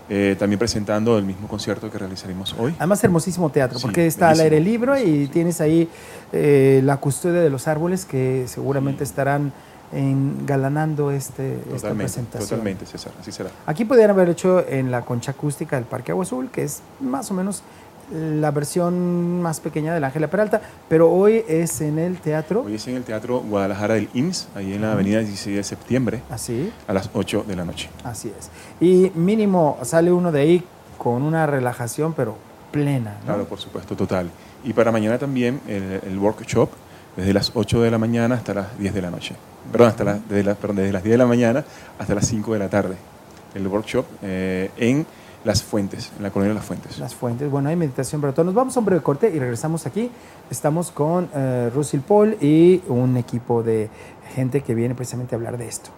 [0.07, 2.75] eh, también presentando el mismo concierto que realizaremos hoy.
[2.77, 5.89] Además, hermosísimo teatro, Sí, porque está al aire libre y tienes ahí
[6.31, 9.51] eh, la custodia de los árboles que seguramente estarán
[9.91, 12.49] engalanando este, esta presentación.
[12.49, 13.49] totalmente, César, así será.
[13.65, 17.31] Aquí podrían haber hecho en la concha acústica del Parque Agua Azul, que es más
[17.31, 17.63] o menos
[18.13, 22.63] la versión más pequeña de la Ángela Peralta, pero hoy es en el teatro.
[22.65, 26.21] Hoy es en el Teatro Guadalajara del IMSS, ahí en la avenida 16 de septiembre,
[26.29, 27.89] Así, a las 8 de la noche.
[28.03, 28.49] así es.
[28.79, 30.63] Y mínimo sale uno de ahí
[30.97, 32.35] con una relajación, pero
[32.71, 33.15] plena.
[33.21, 33.25] ¿no?
[33.25, 34.29] Claro, por supuesto, total.
[34.63, 36.69] Y para mañana también el, el workshop,
[37.15, 39.35] desde las 8 de la mañana hasta las 10 de la noche.
[39.71, 41.63] Perdón, hasta las- desde, la- perdón, desde las 10 de la mañana
[41.97, 42.95] hasta las 5 de la tarde.
[43.55, 45.05] El workshop eh, en
[45.45, 46.97] Las Fuentes, en la colonia Las Fuentes.
[46.97, 47.49] Las fuentes.
[47.51, 48.47] Bueno, hay meditación para todos.
[48.47, 50.09] Nos vamos a un breve corte y regresamos aquí.
[50.49, 53.89] Estamos con eh, Russell Paul y un equipo de
[54.33, 55.91] gente que viene precisamente a hablar de esto.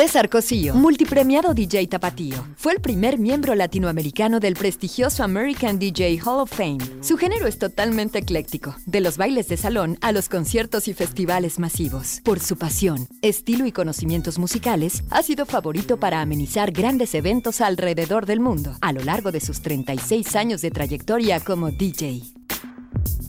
[0.00, 6.40] César Cosillo, multipremiado DJ Tapatío, fue el primer miembro latinoamericano del prestigioso American DJ Hall
[6.40, 6.78] of Fame.
[7.02, 11.58] Su género es totalmente ecléctico, de los bailes de salón a los conciertos y festivales
[11.58, 12.22] masivos.
[12.24, 18.24] Por su pasión, estilo y conocimientos musicales, ha sido favorito para amenizar grandes eventos alrededor
[18.24, 22.22] del mundo, a lo largo de sus 36 años de trayectoria como DJ.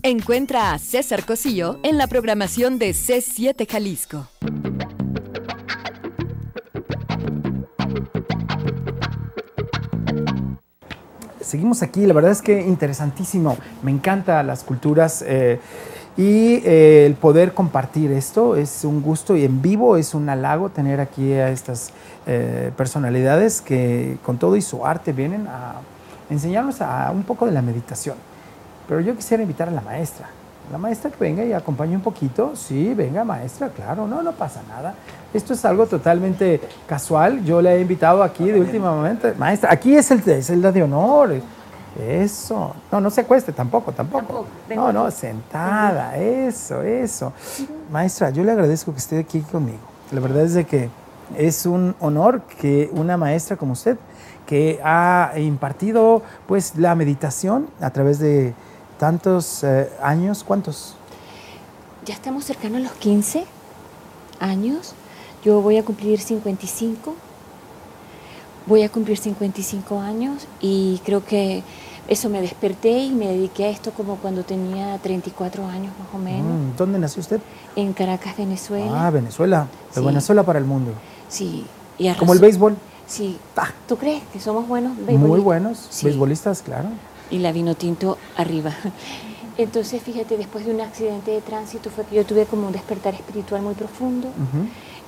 [0.03, 4.29] Encuentra a César Cosillo en la programación de C7 Jalisco.
[11.51, 13.57] Seguimos aquí, la verdad es que interesantísimo.
[13.83, 15.59] Me encanta las culturas eh,
[16.15, 20.69] y eh, el poder compartir esto es un gusto y en vivo es un halago
[20.69, 21.91] tener aquí a estas
[22.25, 25.81] eh, personalidades que con todo y su arte vienen a
[26.29, 28.15] enseñarnos a un poco de la meditación.
[28.87, 30.29] Pero yo quisiera invitar a la maestra.
[30.71, 32.55] La maestra que venga y acompañe un poquito.
[32.55, 34.93] Sí, venga maestra, claro, no, no pasa nada.
[35.33, 37.43] Esto es algo totalmente casual.
[37.43, 39.29] Yo le he invitado aquí de última momento.
[39.37, 41.41] Maestra, aquí es el, es el de honor.
[41.99, 42.73] Eso.
[42.91, 44.45] No, no se acueste tampoco, tampoco.
[44.73, 46.17] No, no, sentada.
[46.17, 47.33] Eso, eso.
[47.91, 49.79] Maestra, yo le agradezco que esté aquí conmigo.
[50.11, 50.89] La verdad es de que
[51.37, 53.97] es un honor que una maestra como usted,
[54.45, 58.53] que ha impartido pues la meditación a través de
[59.01, 60.93] tantos eh, años, ¿cuántos?
[62.05, 63.45] Ya estamos cercanos a los 15
[64.39, 64.93] años.
[65.43, 67.15] Yo voy a cumplir 55.
[68.67, 71.63] Voy a cumplir 55 años y creo que
[72.07, 76.19] eso me desperté y me dediqué a esto como cuando tenía 34 años más o
[76.19, 77.41] menos, Mm, ¿Dónde nació usted?
[77.75, 79.07] en Caracas, Venezuela.
[79.07, 79.65] Ah, Venezuela.
[79.95, 80.05] De Sí.
[80.05, 80.91] Venezuela para el mundo.
[81.27, 81.65] Sí.
[81.97, 82.75] Y Como el béisbol.
[83.07, 83.39] Sí.
[83.87, 85.43] ¿Tú crees que somos buenos Muy beisbolistas?
[85.43, 85.87] buenos.
[85.89, 86.05] Sí.
[86.05, 86.89] Beisbolistas, claro.
[87.31, 88.71] Y la vino tinto arriba.
[89.57, 93.13] Entonces, fíjate, después de un accidente de tránsito fue que yo tuve como un despertar
[93.13, 94.29] espiritual muy profundo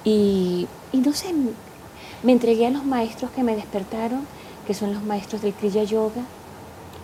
[0.03, 1.33] y, y no sé,
[2.23, 4.21] me entregué a los maestros que me despertaron,
[4.67, 6.21] que son los maestros del Kriya Yoga,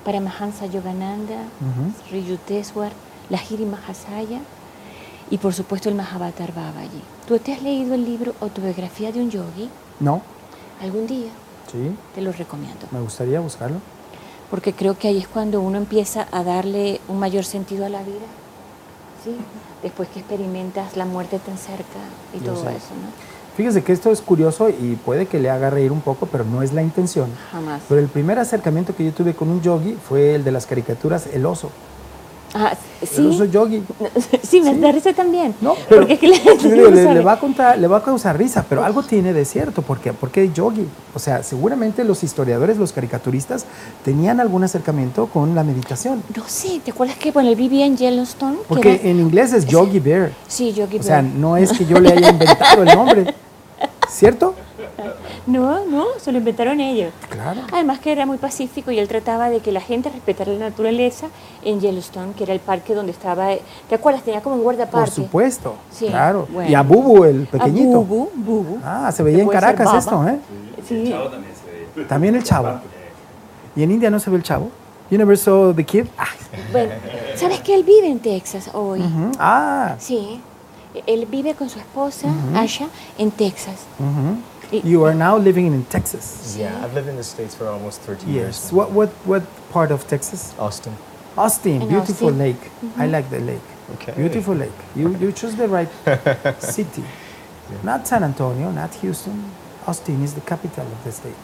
[0.03, 1.91] Paramahansa Yogananda, Ujú.
[2.07, 2.91] Sri Yukteswar,
[3.29, 4.39] Lahiri Mahasaya
[5.29, 7.01] y por supuesto el Mahavatar Babaji.
[7.27, 9.69] ¿Tú te has leído el libro Autobiografía de un Yogi?
[9.99, 10.21] No,
[10.81, 11.29] Algún día
[11.71, 12.87] sí, te lo recomiendo.
[12.91, 13.77] me gustaría buscarlo.
[14.49, 18.01] Porque creo que ahí es cuando uno empieza a darle un mayor sentido a la
[18.01, 18.25] vida,
[19.23, 19.35] ¿sí?
[19.83, 21.99] Después que experimentas la muerte tan cerca
[22.33, 22.69] y Yo todo sé.
[22.75, 23.29] eso, ¿no?
[23.55, 26.61] Fíjese que esto es curioso y puede que le haga reír un poco, pero no
[26.61, 27.29] es la intención.
[27.51, 27.81] Jamás.
[27.89, 31.27] Pero el primer acercamiento que yo tuve con un yogi fue el de las caricaturas
[31.33, 31.69] El Oso.
[32.53, 32.73] Ah,
[33.15, 33.83] El oso sí, yogi.
[34.41, 35.53] sí, me da risa también.
[35.61, 38.65] No, pero porque es que yo le, va a contar, le va a causar risa,
[38.67, 39.81] pero algo tiene de cierto.
[39.81, 40.13] ¿Por qué?
[40.13, 40.87] Porque yogi.
[41.13, 43.65] O sea, seguramente los historiadores, los caricaturistas,
[44.03, 46.23] tenían algún acercamiento con la meditación.
[46.35, 48.57] No sé, ¿te acuerdas que bueno, él vivía en Yellowstone?
[48.57, 50.31] que Porque era- en inglés es Yogi Bear.
[50.47, 51.33] Sí, Yogi O sea, Bear.
[51.35, 53.33] no es que yo le haya inventado el nombre.
[54.09, 54.55] ¿Cierto?
[55.47, 57.11] No, no, se lo inventaron ellos.
[57.29, 57.61] Claro.
[57.71, 61.27] Además que era muy pacífico y él trataba de que la gente respetara la naturaleza
[61.63, 63.49] en Yellowstone, que era el parque donde estaba,
[63.87, 64.23] ¿te acuerdas?
[64.23, 65.11] Tenía como un Por guardaparque.
[65.11, 65.75] supuesto.
[65.91, 66.47] Sí, claro.
[66.51, 66.69] bueno.
[66.69, 68.01] Y a Bubu, el A pequeñito.
[68.03, 68.77] Bubu, Bubu.
[68.83, 70.39] Ah, se veía en Caracas esto, ¿eh?
[70.87, 71.13] Sí.
[72.07, 72.79] También el chavo.
[73.75, 74.69] ¿Y en India no se ve el chavo?
[75.11, 76.05] You never saw the kid?
[76.17, 76.25] Ah,
[76.71, 76.91] Bueno,
[77.35, 79.01] ¿sabes que él vive en Texas hoy?
[79.39, 80.39] ah Sí.
[81.05, 82.57] Él vive con su esposa, Ujú.
[82.57, 83.75] Asha, en Texas.
[83.99, 86.55] Y- You are now living in Texas.
[86.57, 88.35] Yeah, I've lived in the States for almost 30 Yes.
[88.35, 88.71] years.
[88.71, 88.77] now.
[88.77, 90.53] What, what, what part of Texas?
[90.59, 90.93] Austin.
[91.37, 92.37] Austin, In beautiful Austin.
[92.37, 92.61] lake.
[92.61, 93.11] I mm-hmm.
[93.11, 93.67] like the lake.
[93.95, 94.13] Okay.
[94.15, 94.79] Beautiful lake.
[94.95, 95.89] You, you choose the right
[96.61, 97.03] city.
[97.83, 99.51] Not San Antonio, not Houston.
[99.87, 101.35] Austin is the capital of the state.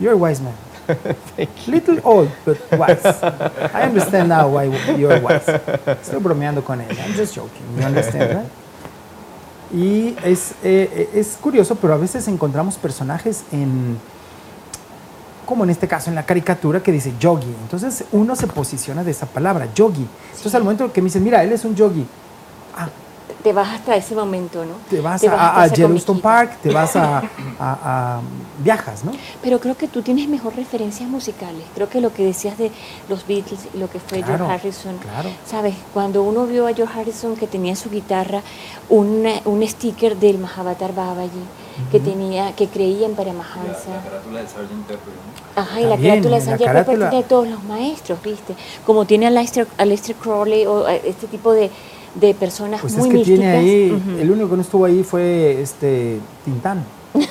[0.00, 0.54] You're a wise man.
[1.66, 3.04] Little old, but wise.
[3.74, 4.64] I understand now why
[4.96, 5.46] you're wise.
[5.46, 6.96] Estoy bromeando con él.
[7.00, 7.66] I'm just joking.
[7.76, 8.50] You understand, right?
[9.74, 13.98] Y es, eh, es curioso, pero a veces encontramos personajes en,
[15.44, 17.54] como en este caso en la caricatura que dice yogi.
[17.62, 20.06] Entonces uno se posiciona de esa palabra, yogi.
[20.30, 22.06] Entonces al momento que me dicen, mira, él es un yogi,
[23.42, 24.72] Te vas hasta ese momento, ¿no?
[24.90, 26.20] te vas Te a, Yellowstone.
[26.20, 27.18] Park, te vas a,
[27.60, 27.78] a-
[28.18, 28.20] a-
[28.58, 29.12] viajas, ¿no?
[29.42, 31.62] Pero creo que tú tienes mejor referencias musicales.
[31.74, 32.72] Creo que lo que decías de
[33.08, 34.96] los Beatles y lo que fue Claro, George Harrison.
[34.98, 35.28] claro.
[35.46, 35.74] ¿Sabes?
[35.94, 38.40] Cuando uno vio a George Harrison que tenía en su guitarra
[38.88, 41.30] un, un sticker del Mahavatar Babaji,
[41.92, 44.02] que tenía, que creía en Paramahansa.
[44.02, 44.86] carátula Sgt.
[44.88, 45.12] Pepper.
[45.54, 48.54] Ajá, y la carátula de la San Pepper carátula- tiene todos los maestros, ¿viste?
[48.84, 51.70] Como tiene a Lester, a Lester Crowley o a este tipo de,
[52.20, 53.40] de personas Pues muy es que místicas.
[53.40, 56.84] tiene ahí, el único que no estuvo ahí fue este Tintán.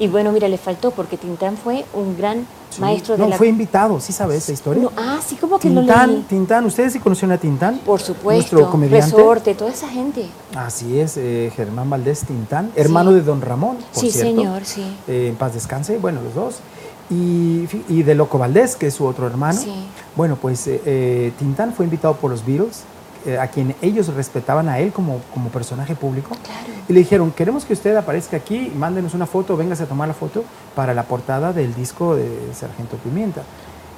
[0.00, 2.46] Y bueno, mira, le faltó porque Tintán fue un gran
[2.80, 3.36] maestro no, de la...
[3.36, 4.82] fue invitado, ¿sí sabe esa historia?
[4.82, 6.22] No, ah, sí, como que Tintán, leí.
[6.28, 7.78] Tintán, ¿ustedes sí conocieron a Tintán?
[7.84, 9.14] Por supuesto, Nuestro comediante.
[9.16, 10.26] Resorte, toda esa gente.
[10.56, 14.30] Así es, eh, Germán Valdés Tintán, hermano de Don Ramón, por Sí, cierto.
[14.30, 14.82] señor, sí.
[15.06, 16.56] Eh, en paz descanse, bueno, los dos.
[17.10, 19.60] Y, y de Loco Valdés, que es su otro hermano.
[19.60, 19.72] Sí.
[20.16, 22.84] Bueno, pues eh, eh, Tintán fue invitado por los Beatles,
[23.26, 26.36] eh, a quien ellos respetaban a él como, como personaje público.
[26.88, 30.14] Y le dijeron, queremos que usted aparezca aquí, mándenos una foto, véngase a tomar la
[30.14, 30.44] foto
[30.74, 33.42] para la portada del disco de Sargento Pimienta.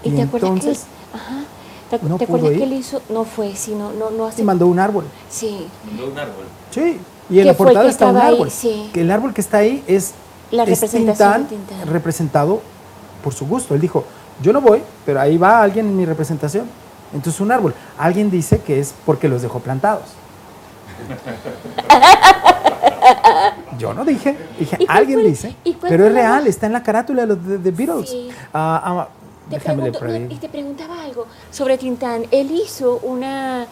[0.03, 1.45] ¿Y, te acuerdas entonces, que él, ajá,
[1.91, 2.59] ¿te, no te acuerdas ir.
[2.59, 3.01] que él hizo?
[3.09, 4.43] No fue, sino, no, no hace...
[4.43, 5.05] y mandó un árbol.
[5.31, 6.45] Sí, Mandó un árbol.
[6.71, 7.01] Sí,
[7.31, 8.51] y en la portada está un ahí, árbol.
[8.51, 8.91] sí.
[8.93, 10.13] Que el árbol que está ahí es,
[10.51, 11.93] La es representación Tintán de Tintán.
[11.93, 12.61] representado
[13.23, 13.75] por su gusto.
[13.75, 14.05] Él dijo,
[14.43, 16.67] yo no voy, pero ahí va alguien en mi representación.
[17.13, 17.75] Entonces un árbol.
[17.99, 20.05] Alguien dice que es porque los dejó plantados.
[23.79, 26.73] Yo no dije, dije, ¿Y cuál alguien fue- dice, cuál pero es real, está en
[26.73, 28.09] la carátula de los de, de Beatles.
[28.09, 28.29] Sí.
[28.53, 29.09] Ah, ah,
[29.51, 29.99] te pregunto,
[30.31, 32.25] y te preguntaba algo sobre Tintán.
[32.31, 33.67] Él hizo una,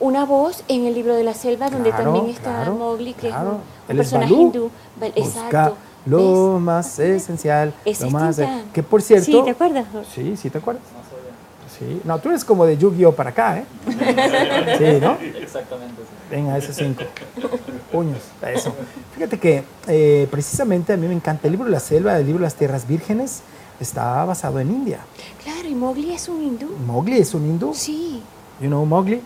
[0.00, 3.28] una voz en el libro de la selva donde Claro, también está claro, Mowgli, que
[3.28, 3.36] claro.
[3.36, 4.42] es un, un Él es personaje Balú.
[4.46, 4.70] hindú.
[5.16, 5.76] Exacto.
[6.06, 8.62] lo más esencial, Ese lo es más Tintán.
[8.72, 9.84] que por cierto, Sí, ¿te acuerdas?
[10.14, 10.82] Sí, sí te acuerdas.
[11.78, 13.64] Sí, no, tú eres como de Yu-Gi-Oh para acá, ¿eh?
[13.86, 15.16] Sí, ¿no?
[15.40, 16.02] Exactamente.
[16.02, 16.08] sí.
[16.30, 17.04] Venga, esos cinco
[17.92, 18.18] puños,
[18.52, 18.74] eso.
[19.14, 22.54] Fíjate que eh, precisamente a mí me encanta el libro la selva, el libro las
[22.56, 23.42] tierras vírgenes,
[23.80, 24.98] está basado en India.
[25.44, 26.68] Claro, y Mowgli es un hindú.
[26.84, 27.72] Mowgli es un hindú.
[27.74, 28.22] Sí.
[28.60, 29.22] You know Mowgli?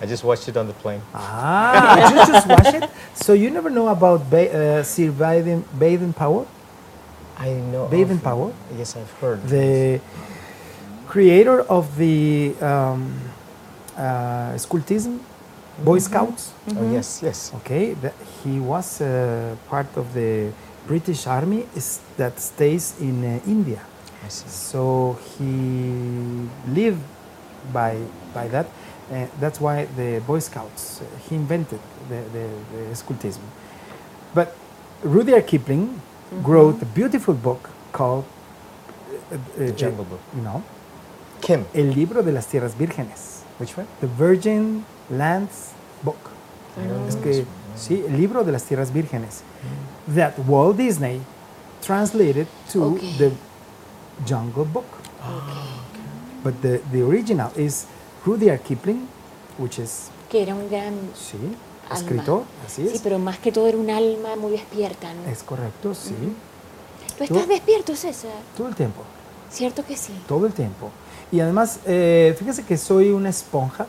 [0.00, 1.00] I just watched it on the plane.
[1.12, 2.84] Ah, you just watch it.
[3.14, 6.46] So you never know about ba- uh, Sir Baden, Baden Powell?
[7.38, 7.86] I know.
[7.88, 8.52] Baden of- Powell?
[8.78, 9.40] Yes, I've heard.
[9.48, 10.00] the
[11.12, 13.12] creator of the um,
[13.98, 15.20] uh, Scultism,
[15.84, 16.52] Boy Scouts.
[16.74, 17.52] Oh, yes, yes.
[17.60, 20.50] Okay, that he was uh, part of the
[20.86, 23.80] British Army is, that stays in uh, India.
[24.24, 24.48] I see.
[24.48, 27.04] So he lived
[27.72, 27.98] by
[28.32, 28.66] by that.
[29.12, 33.42] Uh, that's why the Boy Scouts uh, he invented the, the, the Scultism.
[34.32, 34.56] But
[35.02, 36.00] Rudyard Kipling
[36.40, 40.20] wrote a beautiful book called uh, uh, The Jungle Book.
[40.32, 40.62] No,
[41.42, 41.64] Kim.
[41.74, 43.42] El libro de las tierras vírgenes.
[43.58, 43.86] Which one?
[44.00, 45.70] The Virgin Lands
[46.02, 46.16] Book.
[46.76, 47.44] Don't Es que,
[47.76, 49.42] sí, el libro de las tierras vírgenes.
[50.14, 51.20] That Walt Disney
[51.86, 53.16] translated to Okay.
[53.18, 53.30] the
[54.26, 54.86] Jungle Book.
[56.42, 57.86] But the, the original is
[58.26, 59.06] Rudyard Kipling,
[59.58, 61.36] which is, Que era un gran sí,
[61.88, 61.94] alma.
[62.00, 63.00] escritor, así Sí, es.
[63.02, 65.30] pero más que todo era un alma muy despierta, ¿no?
[65.30, 66.14] Es correcto, sí.
[67.18, 68.32] ¿Tú estás despierto, César?
[68.56, 69.02] Todo el tiempo,
[69.50, 70.12] ¿Cierto que sí?
[70.26, 70.90] todo el tiempo.
[71.32, 73.86] Y además, eh, fíjese que soy una esponja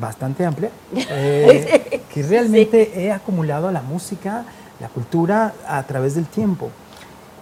[0.00, 0.70] bastante amplia,
[1.10, 4.44] eh, que realmente he acumulado la música,
[4.80, 6.70] la cultura a través del tiempo.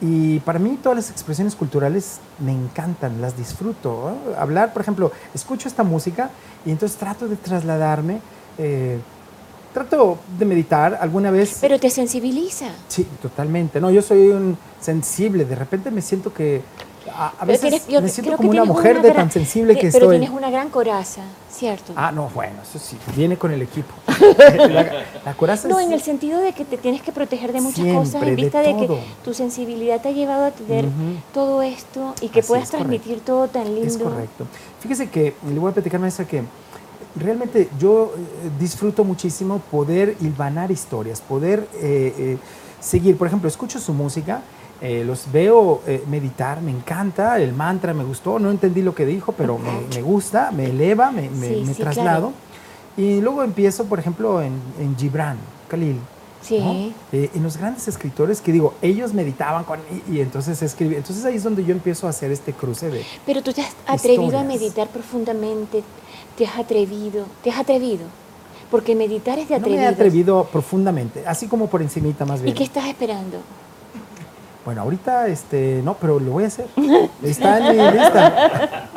[0.01, 4.17] Y para mí todas las expresiones culturales me encantan, las disfruto.
[4.37, 6.31] Hablar, por ejemplo, escucho esta música
[6.65, 8.21] y entonces trato de trasladarme,
[8.59, 8.99] eh,
[9.73, 11.59] trato de meditar alguna vez.
[11.61, 12.71] Pero te sensibiliza.
[12.89, 13.81] Sí, totalmente.
[13.81, 15.45] No, yo soy un sensible.
[15.45, 16.63] De repente me siento que
[17.11, 19.75] a, a Pero veces tienes- yo me siento como una mujer de gran- tan sensible
[19.75, 20.19] que Pero estoy.
[20.19, 21.93] tienes una gran coraza, ¿cierto?
[21.97, 23.93] Ah, no, bueno, eso sí, viene con el equipo.
[24.69, 27.61] la, la coraza No, es- en el sentido de que te tienes que proteger de
[27.61, 30.87] muchas Siempre, cosas en vista de, que tu sensibilidad te ha llevado a tener
[31.35, 32.89] todo esto y que Así puedas correcto.
[32.89, 33.87] transmitir todo tan lindo.
[33.87, 34.47] Es correcto.
[34.81, 36.43] Fíjese que le voy a platicar, maestra, que
[37.17, 42.39] realmente yo eh, disfruto muchísimo poder hilvanar historias, poder eh, eh,
[42.81, 43.17] seguir.
[43.19, 44.41] Por ejemplo, escucho su música,
[44.83, 49.07] eh, los veo eh, meditar, me encanta, el mantra me gustó, no entendí lo que
[49.07, 52.33] dijo, pero me, me gusta, me eleva, me, me- Sí, me sí, traslado.
[52.33, 52.33] claro.
[52.97, 55.97] Y luego empiezo, por ejemplo, en, en Gibran, Khalil.
[56.43, 56.59] Sí.
[56.59, 56.73] ¿no?
[57.17, 59.79] Eh, en los grandes escritores que digo, ellos meditaban con,
[60.11, 60.99] y, y entonces escribían.
[60.99, 63.05] Entonces ahí es donde yo empiezo a hacer este cruce de...
[63.25, 65.85] Pero tú te has atrevido a meditar profundamente,
[66.37, 68.03] te has atrevido, te has atrevido.
[68.73, 72.45] Porque meditar es de No me he atrevido profundamente, así como por encimita más ¿Y
[72.45, 72.57] bien.
[72.57, 73.39] qué estás esperando?
[74.65, 76.67] Bueno, ahorita, este, no, pero lo voy a hacer.
[77.23, 78.89] Está en mi lista.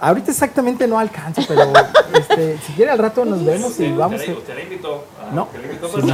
[0.00, 1.72] Ahorita exactamente no alcanzo, pero
[2.14, 4.20] este, si quiere al rato nos vemos y vamos.
[4.20, 5.04] a- Usted le invitó.
[5.32, 6.06] No, Usted le invitó a sí,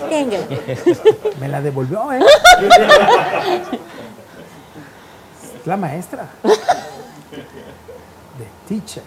[0.00, 0.08] no.
[0.08, 0.38] Venga.
[1.40, 2.20] Me la devolvió, ¿eh?
[5.60, 6.26] Es la maestra.
[8.38, 9.02] The teacher.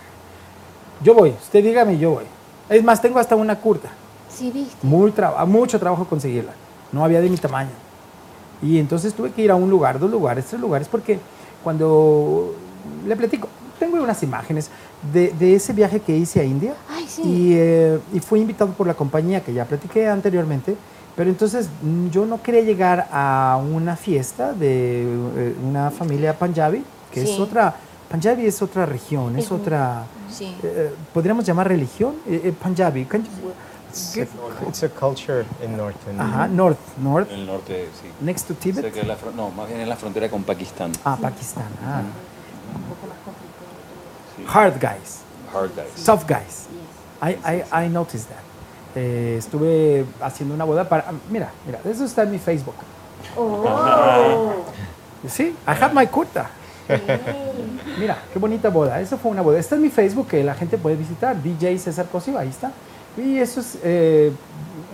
[1.01, 2.25] Yo voy, usted dígame, yo voy.
[2.69, 3.89] Es más, tengo hasta una curta.
[4.29, 4.75] Sí, viste.
[4.81, 6.53] Muy traba- mucho trabajo conseguirla.
[6.91, 7.69] No había de mi tamaño.
[8.61, 11.19] Y entonces tuve que ir a un lugar, dos lugares, tres lugares, porque
[11.63, 12.55] cuando
[13.05, 13.47] le platico,
[13.79, 14.69] tengo unas imágenes
[15.13, 16.73] de, de ese viaje que hice a India.
[16.89, 17.21] Ay, sí.
[17.23, 20.75] Y, eh, y fui invitado por la compañía que ya platiqué anteriormente.
[21.15, 26.83] Pero entonces mm, yo no quería llegar a una fiesta de eh, una familia panjabi,
[27.11, 27.75] que es otra,
[28.09, 30.55] Panjabi es otra región, es, otra, Sí.
[30.61, 33.05] eh, podríamos llamar religión, Eh, eh.
[33.09, 33.23] Can-
[33.95, 36.21] It's a, it's a culture in North India.
[36.23, 38.09] Ajá, North, North, En el norte, sí.
[38.19, 38.83] next to Tibet.
[38.83, 40.91] Cerca de la no, más bien en la frontera con Pakistán.
[41.05, 41.69] Ah, Pakistán.
[41.81, 42.01] Ah.
[44.35, 44.43] Sí.
[44.47, 45.21] Hard guys,
[45.53, 45.91] Hard guys.
[45.95, 46.67] soft guys.
[47.21, 48.43] I, I, I noticed that.
[48.95, 51.13] Eh, estuve haciendo una boda para.
[51.29, 52.75] Mira, mira, eso está en mi Facebook.
[55.27, 56.49] Sí, I have my kurta.
[57.97, 58.99] Mira, qué bonita boda.
[59.01, 59.57] Eso fue una boda.
[59.57, 61.41] Esta es mi Facebook que la gente puede visitar.
[61.41, 62.71] DJ César Cosio, ahí está.
[63.17, 64.31] Y eso es eh,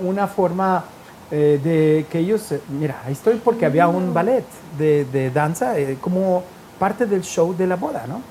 [0.04, 0.84] una forma
[1.32, 2.52] eh, de que ellos.
[2.52, 4.44] eh, mira, ahí estoy porque había un ballet
[4.78, 6.44] de, de danza eh, como
[6.80, 8.22] parte del show de la boda, ¿no?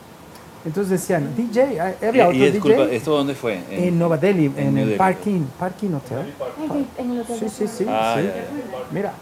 [0.64, 2.96] Entonces decían, DJ, eh, había Y, otro y disculpa, DJ.
[2.96, 3.60] ¿esto dónde fue?
[3.70, 4.98] En Nueva Delhi, en, el Delhi.
[4.98, 6.34] parking, parking hotel.
[6.98, 7.86] En el hotel Sí, sí, sí.
[7.88, 8.26] Ah, sí.
[8.26, 8.44] ya, ya.
[8.92, 9.12] Mira.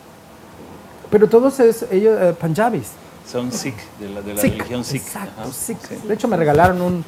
[1.11, 2.89] Pero todos es, ellos, eh, panjabis.
[3.31, 5.03] Son Sikh, de la, de la Sikh, religión Sikh.
[5.03, 5.79] Exacto, Ajá, Sikh.
[5.89, 5.95] sí.
[6.09, 7.05] De hecho, me regalaron un.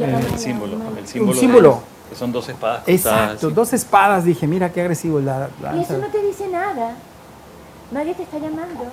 [0.00, 0.76] Eh, el símbolo.
[0.98, 1.32] El símbolo.
[1.34, 1.82] de- símbolo.
[2.08, 2.82] Que son dos espadas.
[2.86, 3.54] Exacto, así.
[3.54, 4.24] dos espadas.
[4.24, 6.92] Dije, mira qué agresivo la, la- Y eso no te dice nada.
[7.90, 8.84] Nadie te está llamando.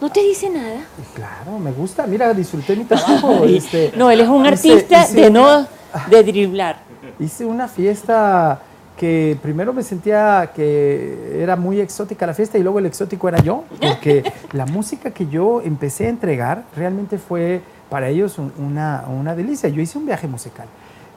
[0.00, 0.84] No te dice nada.
[1.14, 2.06] Claro, me gusta.
[2.06, 3.44] Mira, disfruté mi trabajo.
[3.46, 5.66] este, No, él es un artista hice de una- no
[6.10, 6.80] de driblar.
[7.18, 8.60] Hice una fiesta
[8.96, 13.38] que primero me sentía que era muy exótica la fiesta y luego el exótico era
[13.42, 19.04] yo, porque la música que yo empecé a entregar realmente fue para ellos un- una,
[19.08, 19.68] una delicia.
[19.70, 20.66] Yo hice un viaje musical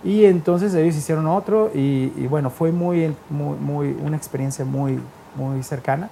[0.03, 4.99] y entonces ellos hicieron otro y, y bueno, fue muy, muy, muy, una experiencia muy,
[5.35, 6.09] muy cercana.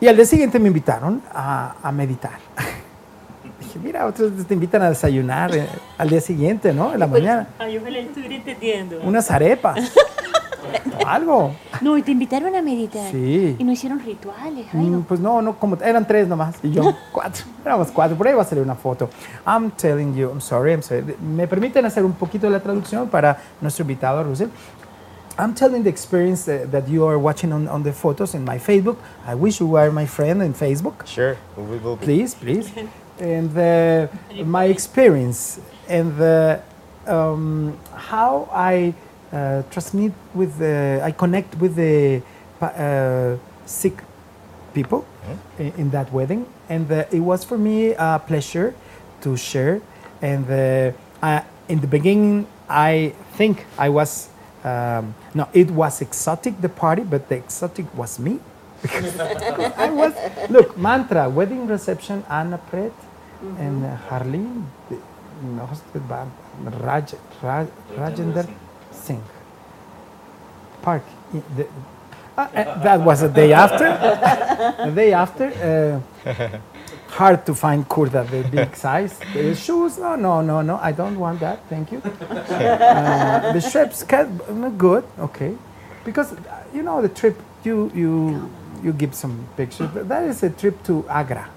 [0.00, 2.38] Y al día siguiente me invitaron a, a meditar.
[3.60, 5.66] Dije, mira, otros te invitan a desayunar eh,
[5.98, 6.92] al día siguiente, ¿no?
[6.92, 7.48] En la mañana.
[7.58, 9.00] Estuviera entendiendo.
[9.02, 9.92] Unas arepas.
[11.02, 11.54] o algo.
[11.80, 13.10] No, y te invitaron a meditar.
[13.10, 13.56] Sí.
[13.58, 15.00] Y no hicieron rituales, Mm.
[15.02, 17.44] Pues no, no, como eran tres nomás y yo cuatro.
[17.64, 18.16] Éramos cuatro.
[18.16, 19.08] Por ahí va a salir una foto.
[19.46, 21.04] I'm telling you, I'm sorry, I'm sorry.
[21.20, 24.48] ¿Me permiten hacer un poquito de la traducción para nuestro invitado, Russell?
[25.36, 28.58] I'm telling the experience uh, that you are watching on, on the photos in my
[28.58, 28.96] Facebook.
[29.26, 31.04] I wish you were my friend in Facebook.
[31.06, 32.04] Sure, we will be.
[32.04, 32.70] Please, please.
[33.20, 34.08] And uh,
[34.44, 36.60] my experience and the,
[37.06, 38.94] um, how I
[39.34, 42.22] uh, transmit with the, I connect with the
[42.62, 44.00] uh, sick
[44.72, 45.04] people
[45.58, 46.46] in, in that wedding.
[46.68, 48.74] And uh, it was for me a pleasure
[49.22, 49.80] to share.
[50.22, 54.28] And uh, I, in the beginning, I think I was,
[54.64, 58.38] um, no, it was exotic, the party, but the exotic was me.
[59.76, 60.12] I was,
[60.50, 62.92] look, mantra, wedding reception, Anna Pret
[63.58, 64.98] and uh, Harleen, the-
[65.42, 66.24] no, hosted by
[66.80, 67.66] Raj, Raj,
[67.98, 68.48] Rajender
[68.94, 69.22] Singh.
[70.82, 71.02] Park.
[71.56, 71.66] the-
[72.36, 73.88] uh, uh, that was the day after.
[74.86, 76.00] the day after.
[76.26, 76.58] Uh,
[77.14, 79.18] hard to find kurta, the big size.
[79.32, 80.78] The shoes, no, no, no, no.
[80.82, 81.60] I don't want that.
[81.68, 81.98] Thank you.
[82.04, 84.02] Uh, the shirts,
[84.76, 85.54] good, okay.
[86.04, 88.50] Because uh, you know the trip, you you
[88.82, 89.88] you give some pictures.
[89.94, 91.48] but That is a trip to Agra.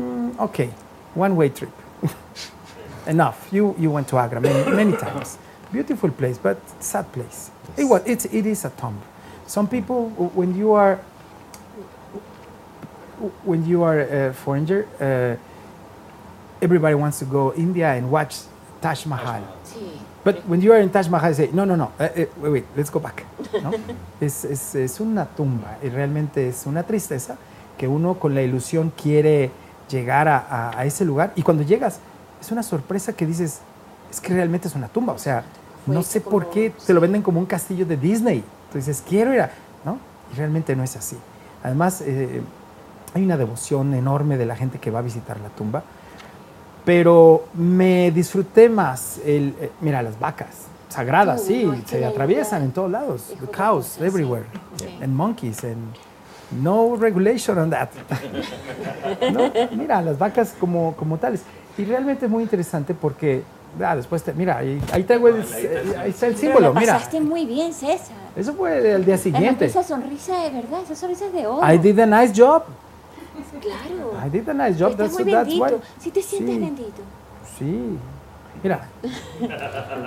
[0.00, 0.70] Mm, okay,
[1.14, 1.70] one-way trip.
[3.06, 3.48] Enough.
[3.52, 5.38] You you went to Agra many, many times.
[5.72, 7.50] Beautiful place, but sad place.
[7.76, 8.02] It was.
[8.06, 8.98] It's it is a tomb.
[9.46, 10.98] Some people, when you are
[13.44, 15.36] when you are a foreigner, uh,
[16.62, 18.36] everybody wants to go India and watch
[18.80, 19.42] Taj Mahal.
[20.24, 22.08] But when you are in Taj Mahal, say, no, no, no, uh, uh,
[22.38, 23.24] wait, wait, let's go back.
[23.62, 23.72] ¿no?
[24.20, 27.36] es, es, es una tumba y realmente es una tristeza
[27.76, 29.50] que uno con la ilusión quiere
[29.88, 32.00] llegar a, a- a ese lugar y cuando llegas
[32.40, 33.60] es una sorpresa que dices,
[34.10, 35.44] es que realmente es una tumba, o sea,
[35.86, 38.44] no sé por qué te lo venden como un castillo de Disney.
[38.70, 39.50] Tú dices, quiero ir a...
[39.84, 39.98] ¿no?
[40.32, 41.16] Y realmente no es así.
[41.62, 42.42] Además, eh,
[43.14, 45.82] hay una devoción enorme de la gente que va a visitar la tumba.
[46.84, 49.54] Pero me disfruté más el...
[49.60, 53.34] eh, mira, las vacas sagradas, sí, no, se atraviesan en todos lados.
[53.40, 54.46] The cows everywhere.
[55.02, 55.94] And monkeys and
[56.50, 57.90] no regulation on that.
[59.32, 59.52] ¿No?
[59.76, 61.42] Mira, las vacas como, como tales.
[61.76, 63.42] Y realmente es muy interesante porque,
[63.84, 66.94] ah, después, te- mira, ahí, ahí traigo el, eh, ahí está el Pero símbolo, mira.
[66.94, 68.16] pasaste muy bien, César.
[68.36, 69.64] Eso fue el día siguiente.
[69.66, 71.66] esa sonrisa de verdad, esa sonrisa es de oro.
[71.72, 72.62] I did a nice job.
[73.60, 74.12] Claro.
[74.26, 74.90] I did a nice job.
[74.92, 75.64] Estás That's, muy that's bendito.
[75.76, 75.82] why.
[76.00, 76.60] Si te sientes Sí.
[76.60, 77.02] bendito.
[77.58, 77.98] Sí.
[78.62, 78.88] Mira,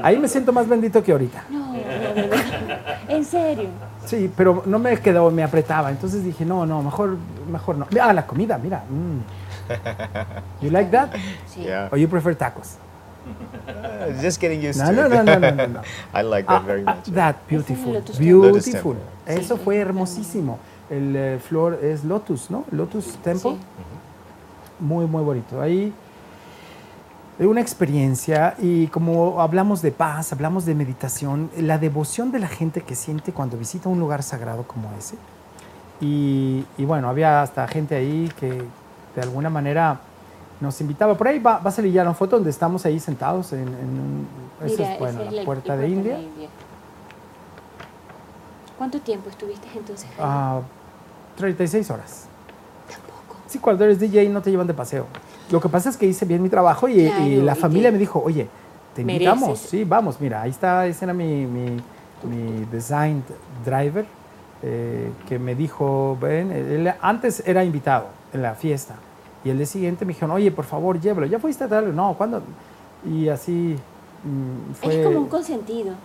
[0.04, 1.46] ahí me siento más bendito que ahorita.
[1.50, 2.40] No, no, de verdad.
[3.08, 3.70] En serio.
[4.06, 5.90] Sí, pero no me quedó, me apretaba.
[5.90, 7.16] Entonces dije, no, no, mejor,
[7.50, 7.88] mejor no.
[8.02, 8.84] Ah, la comida, mira.
[8.90, 10.66] mm.
[10.66, 11.12] You like that?
[11.48, 11.62] Sí.
[11.62, 11.88] Yeah.
[11.92, 12.76] Or you prefer tacos?
[13.68, 15.10] Uh, just getting used No, to no, it.
[15.10, 15.82] no, no, no, no, no.
[16.14, 17.06] I like Ah, that very ah, much.
[17.14, 18.94] that beautiful, beautiful.
[18.96, 20.58] Lotus Eso fue hermosísimo.
[20.90, 22.66] El eh, flor es lotus, ¿no?
[22.72, 23.52] Lotus Temple.
[23.52, 23.58] Sí.
[24.80, 25.62] Muy, muy bonito.
[25.62, 25.94] Ahí
[27.38, 32.48] de una experiencia y como hablamos de paz, hablamos de meditación, la devoción de la
[32.48, 35.16] gente que siente cuando visita un lugar sagrado como ese.
[36.02, 38.64] Y, y bueno, había hasta gente ahí que
[39.16, 40.02] de alguna manera
[40.62, 41.16] nos invitaba.
[41.18, 44.28] Por ahí va, va a salir ya una foto donde estamos ahí sentados en, en
[44.64, 46.20] Mira, es, bueno, esa es la puerta de puerto India.
[48.78, 50.10] ¿Cuánto tiempo estuviste entonces?
[50.20, 50.62] Ah,
[51.38, 52.26] 36 horas.
[53.48, 55.08] Sí, cuando eres DJ no te llevan de paseo.
[55.52, 57.92] Lo que pasa es que hice bien mi trabajo y, Claro, y la y familia
[57.92, 58.48] me dijo, oye,
[58.96, 59.50] te invitamos.
[59.50, 59.70] mereces.
[59.70, 61.78] Sí, vamos, mira, ahí está, ese era mi, mi,
[62.24, 63.24] mi design
[63.66, 64.06] driver
[64.64, 68.96] eh, que me dijo, ven, él antes era invitado en la fiesta.
[69.44, 71.26] Y el día siguiente me dijeron, oye, por favor, llévalo.
[71.28, 71.96] ¿Ya fuiste a tal?
[71.96, 72.42] No, ¿cuándo?
[73.10, 73.76] Y así
[74.24, 75.00] mm, fue...
[75.00, 75.96] Es como un consentido.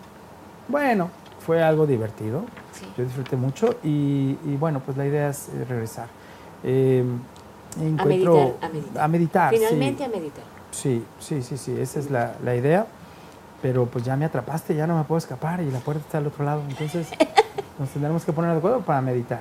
[0.68, 1.11] Bueno,
[1.45, 2.43] fue algo divertido.
[2.72, 2.87] Sí.
[2.97, 6.09] Yo disfruté mucho y, y bueno, pues la idea es eh, regresar.
[6.64, 7.05] Eh,
[7.78, 9.05] A encuentro- meditar, a meditar.
[9.05, 9.57] a meditar, sí.
[9.59, 10.45] Finalmente a meditar.
[10.70, 12.87] Sí, sí, sí, sí, esa es la, la idea.
[13.62, 16.26] Pero pues ya me atrapaste, ya no me puedo escapar y la puerta está al
[16.26, 16.62] otro lado.
[16.68, 17.09] Entonces
[17.78, 19.41] nos tendremos que poner de acuerdo para meditar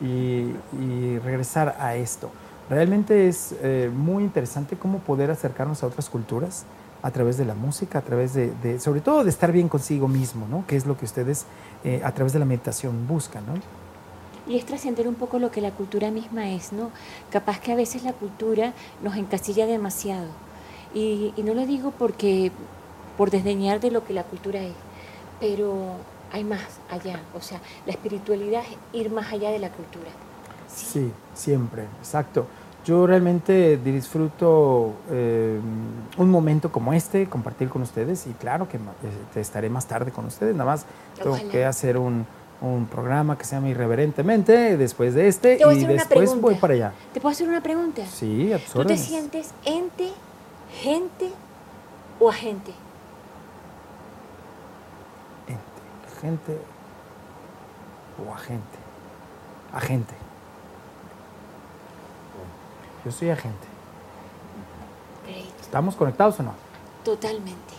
[0.00, 2.30] y, y regresar a esto.
[2.70, 6.64] Realmente es eh, muy interesante cómo poder acercarnos a otras culturas
[7.02, 10.46] a través de la música, a través de, sobre todo de estar bien consigo mismo,
[10.48, 10.66] ¿no?
[10.66, 11.46] Que es lo que ustedes
[11.84, 13.54] eh, a través de la meditación buscan, ¿no?
[14.52, 16.90] Y es trascender un poco lo que la cultura misma es, ¿no?
[17.30, 20.26] Capaz que a veces la cultura nos encasilla demasiado.
[20.94, 22.50] Y, y no lo digo porque
[23.16, 24.74] por desdeñar de lo que la cultura es,
[25.40, 25.92] pero
[26.32, 27.20] hay más allá.
[27.34, 30.10] O sea, la espiritualidad es ir más allá de la cultura.
[30.68, 32.46] Sí, siempre, exacto.
[32.84, 35.58] Yo realmente disfruto eh,
[36.16, 38.80] un momento como este, compartir con ustedes y claro que eh,
[39.34, 41.50] te estaré más tarde con ustedes, nada más tengo Ojalá.
[41.50, 42.24] que hacer un,
[42.60, 46.92] un programa que se llama Irreverentemente después de este y después voy para allá.
[47.12, 48.06] ¿Te puedo hacer una pregunta?
[48.06, 50.10] Sí, a tus ¿Tú te sientes ente,
[50.80, 51.30] gente
[52.18, 52.72] o agente?
[55.46, 56.58] Ente, gente
[58.26, 58.78] o agente.
[59.72, 60.14] Agente.
[63.08, 63.66] Yo soy agente.
[65.26, 65.46] Great.
[65.62, 66.52] ¿Estamos conectados o no?
[67.02, 67.72] Totalmente.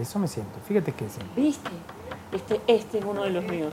[0.00, 0.58] Eso me siento.
[0.66, 1.20] Fíjate que sí.
[1.36, 1.70] ¿Viste?
[2.32, 3.72] Este, este es uno de los míos.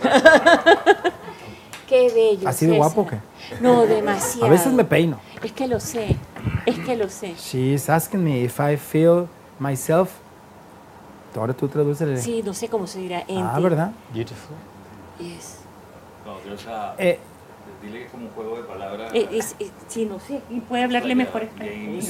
[1.88, 2.48] Qué bello.
[2.48, 2.92] ¿Así de César.
[2.92, 3.18] guapo o qué?
[3.60, 4.46] No, demasiado.
[4.46, 5.18] A veces me peino.
[5.42, 6.16] Es que lo sé,
[6.64, 7.34] es que lo sé.
[7.34, 9.26] She's asking me if I feel
[9.58, 10.12] myself.
[11.34, 12.18] Ahora tú tradúcele.
[12.18, 13.22] Sí, no sé cómo se dirá.
[13.22, 13.42] Ente.
[13.42, 13.90] Ah, ¿verdad?
[14.14, 14.54] Beautiful.
[15.18, 15.56] Yes.
[16.98, 17.18] Eh,
[17.82, 19.12] dile que es como un juego de palabras.
[19.14, 20.40] Eh, es- es- sí, no sé.
[20.50, 22.02] Y puede hablarle like mejor a español.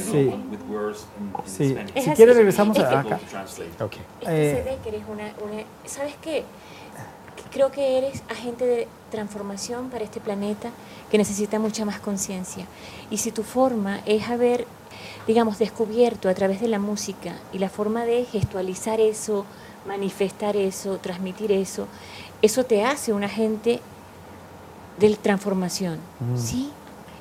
[1.46, 1.76] Sí.
[1.94, 2.16] Es Si así.
[2.16, 3.18] quieres regresamos Es a que- acá.
[3.18, 3.84] To translate.
[3.84, 4.00] Okay.
[4.20, 4.78] Es que Eh.
[4.82, 6.44] que eres una, una- ¿Sabes qué?
[7.52, 10.70] Creo que eres agente de transformación para este planeta
[11.10, 12.66] que necesita mucha más conciencia.
[13.10, 14.66] Y si tu forma es haber,
[15.26, 19.46] digamos, descubierto a través de la música y la forma de gestualizar eso,
[19.86, 21.88] manifestar eso, transmitir eso,
[22.42, 23.80] eso te hace un agente
[25.00, 25.98] de transformación.
[26.20, 26.36] Mm.
[26.38, 26.70] ¿Sí?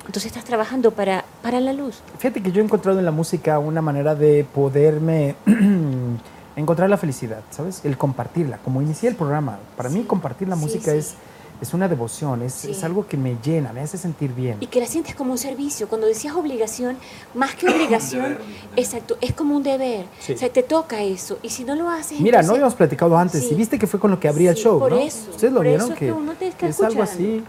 [0.06, 2.00] Entonces estás trabajando para, para la luz.
[2.18, 5.36] Fíjate que yo he encontrado en la música una manera de poderme
[6.56, 7.80] encontrar la felicidad, ¿sabes?
[7.84, 8.58] El compartirla.
[8.58, 10.98] Como inicié el programa, para mí compartir la Sí, música sí.
[10.98, 11.14] Es,
[11.62, 12.70] es una devoción, es, Sí.
[12.72, 14.56] es algo que me llena, me hace sentir bien.
[14.60, 15.88] Y que la sientes como un servicio.
[15.88, 16.96] Cuando decías obligación,
[17.34, 18.38] más que obligación,
[18.76, 20.06] exacto, es como un deber.
[20.20, 20.32] Sí.
[20.32, 21.38] O sea, te toca eso.
[21.42, 23.50] Y si no lo haces, Mira, no entonces- habíamos platicado antes Sí.
[23.52, 24.98] y viste que fue con lo que abría el Sí, show, por ¿no?
[24.98, 27.44] eso, Ustedes lo por vieron eso es que, que uno te está es algo escuchando.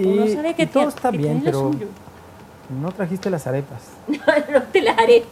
[0.00, 0.08] Así.
[0.08, 1.70] Y, Uno sabe que y todo está que bien, pero
[2.80, 3.80] no trajiste las arepas.
[4.08, 5.24] no te la haré.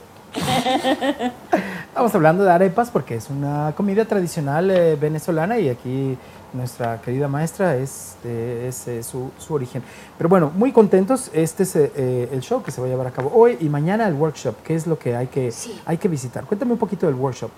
[1.89, 6.17] Estamos hablando de arepas porque es una comida tradicional eh, venezolana y aquí
[6.53, 9.83] nuestra querida maestra es, es, eh, su, su origen.
[10.19, 11.31] Pero bueno, muy contentos.
[11.33, 14.07] Este es eh, el show que se va a llevar a cabo hoy y mañana
[14.07, 14.57] el workshop.
[14.63, 15.53] ¿Qué es lo que hay que,
[15.87, 16.45] hay que visitar?
[16.45, 17.51] Cuéntame un poquito del workshop.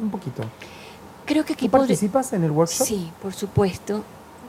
[0.00, 0.42] Un poquito.
[1.24, 2.86] Creo que aquí ¿Tú podré- participas en el workshop?
[2.86, 4.02] Sí, por supuesto.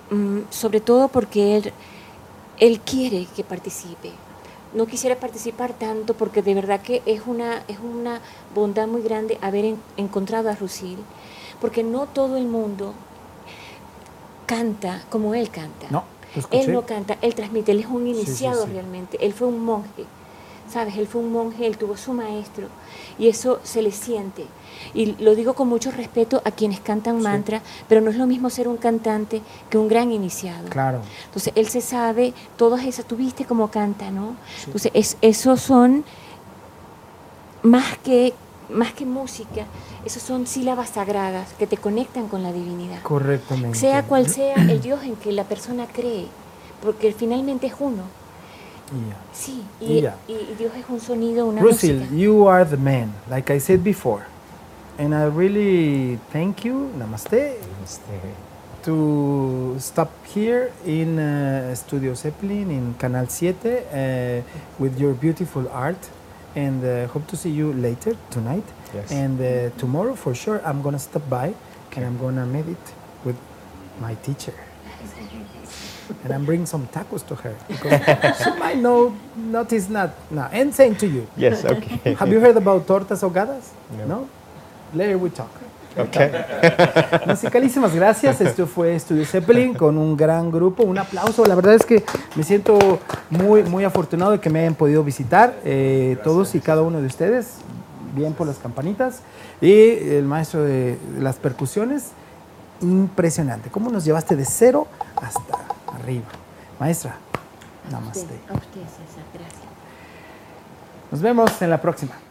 [0.10, 1.74] Mm, sobre todo porque él,
[2.60, 4.12] él quiere que participe.
[4.74, 8.20] No quisiera participar tanto porque de verdad que es una, es una
[8.54, 10.98] bondad muy grande haber en- encontrado a Rusil,
[11.62, 12.94] porque no todo el mundo
[14.46, 15.88] canta como él canta.
[15.90, 16.04] No.
[16.52, 18.72] Él no canta, él transmite, él es un sí, iniciado sí.
[18.74, 20.04] realmente, él fue un monje,
[20.70, 20.98] ¿sabes?
[20.98, 22.68] Él fue un monje, él tuvo su maestro
[23.18, 24.46] y eso se le siente.
[24.94, 28.50] Y lo digo con mucho respeto a quienes cantan mantra, pero no es lo mismo
[28.50, 30.68] ser un cantante que un gran iniciado.
[30.70, 31.00] Claro.
[31.26, 34.36] Entonces, él se sabe todas esas, tú viste cómo canta, ¿no?
[34.66, 36.04] Entonces, es, esos son
[37.64, 38.34] más que,
[38.70, 39.66] más que música,
[40.06, 43.02] esos son sílabas sagradas que te conectan con la divinidad.
[43.02, 43.78] Correctamente.
[43.78, 46.28] Sea cual sea el Dios en que la persona cree,
[46.82, 48.04] porque finalmente es uno.
[48.92, 49.18] Y ya.
[49.34, 50.16] Sí, Y y, ya.
[50.28, 52.16] y- Dios es un sonido, una Rusil, música.
[52.16, 54.24] you are the man, like I said before.
[54.98, 58.00] And I really thank you, namaste, namaste.
[58.84, 64.42] to stop here in uh, Studio Zeppelin in Canal 7 uh,
[64.80, 66.10] with your beautiful art.
[66.56, 68.64] And uh, hope to see you later tonight.
[68.94, 69.12] Yes.
[69.12, 71.54] And uh, tomorrow, for sure, I'm gonna stop by
[71.96, 72.94] and I'm gonna meet it
[73.26, 73.36] with
[74.00, 74.54] my teacher.
[76.24, 78.00] and I'm bringing some tacos to her because
[78.44, 80.50] she might know notice not now.
[80.54, 81.28] And same to you.
[81.36, 82.14] Yes, okay.
[82.14, 83.72] Have you heard about tortas ahogadas?
[84.08, 84.30] No.
[84.96, 85.50] Later we talk.
[85.98, 86.32] Okay.
[87.28, 88.42] Musicalísimas gracias.
[88.42, 90.84] Esto fue Studio Zeppelin con un gran grupo.
[90.84, 91.46] Un aplauso.
[91.46, 92.04] La verdad es que
[92.36, 96.82] me siento muy, muy afortunado de que me hayan podido visitar eh, todos y cada
[96.82, 97.56] uno de ustedes.
[98.16, 99.20] Bien por las campanitas.
[99.62, 102.12] Y el maestro de las percusiones.
[102.82, 103.70] Impresionante.
[103.70, 105.58] ¿Cómo nos llevaste de cero hasta
[105.94, 106.26] arriba?
[106.80, 107.18] Maestra,
[107.90, 108.36] namaste.
[108.50, 109.62] A usted, César, gracias.
[111.10, 112.25] Nos vemos en la próxima.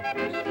[0.00, 0.47] Thank you.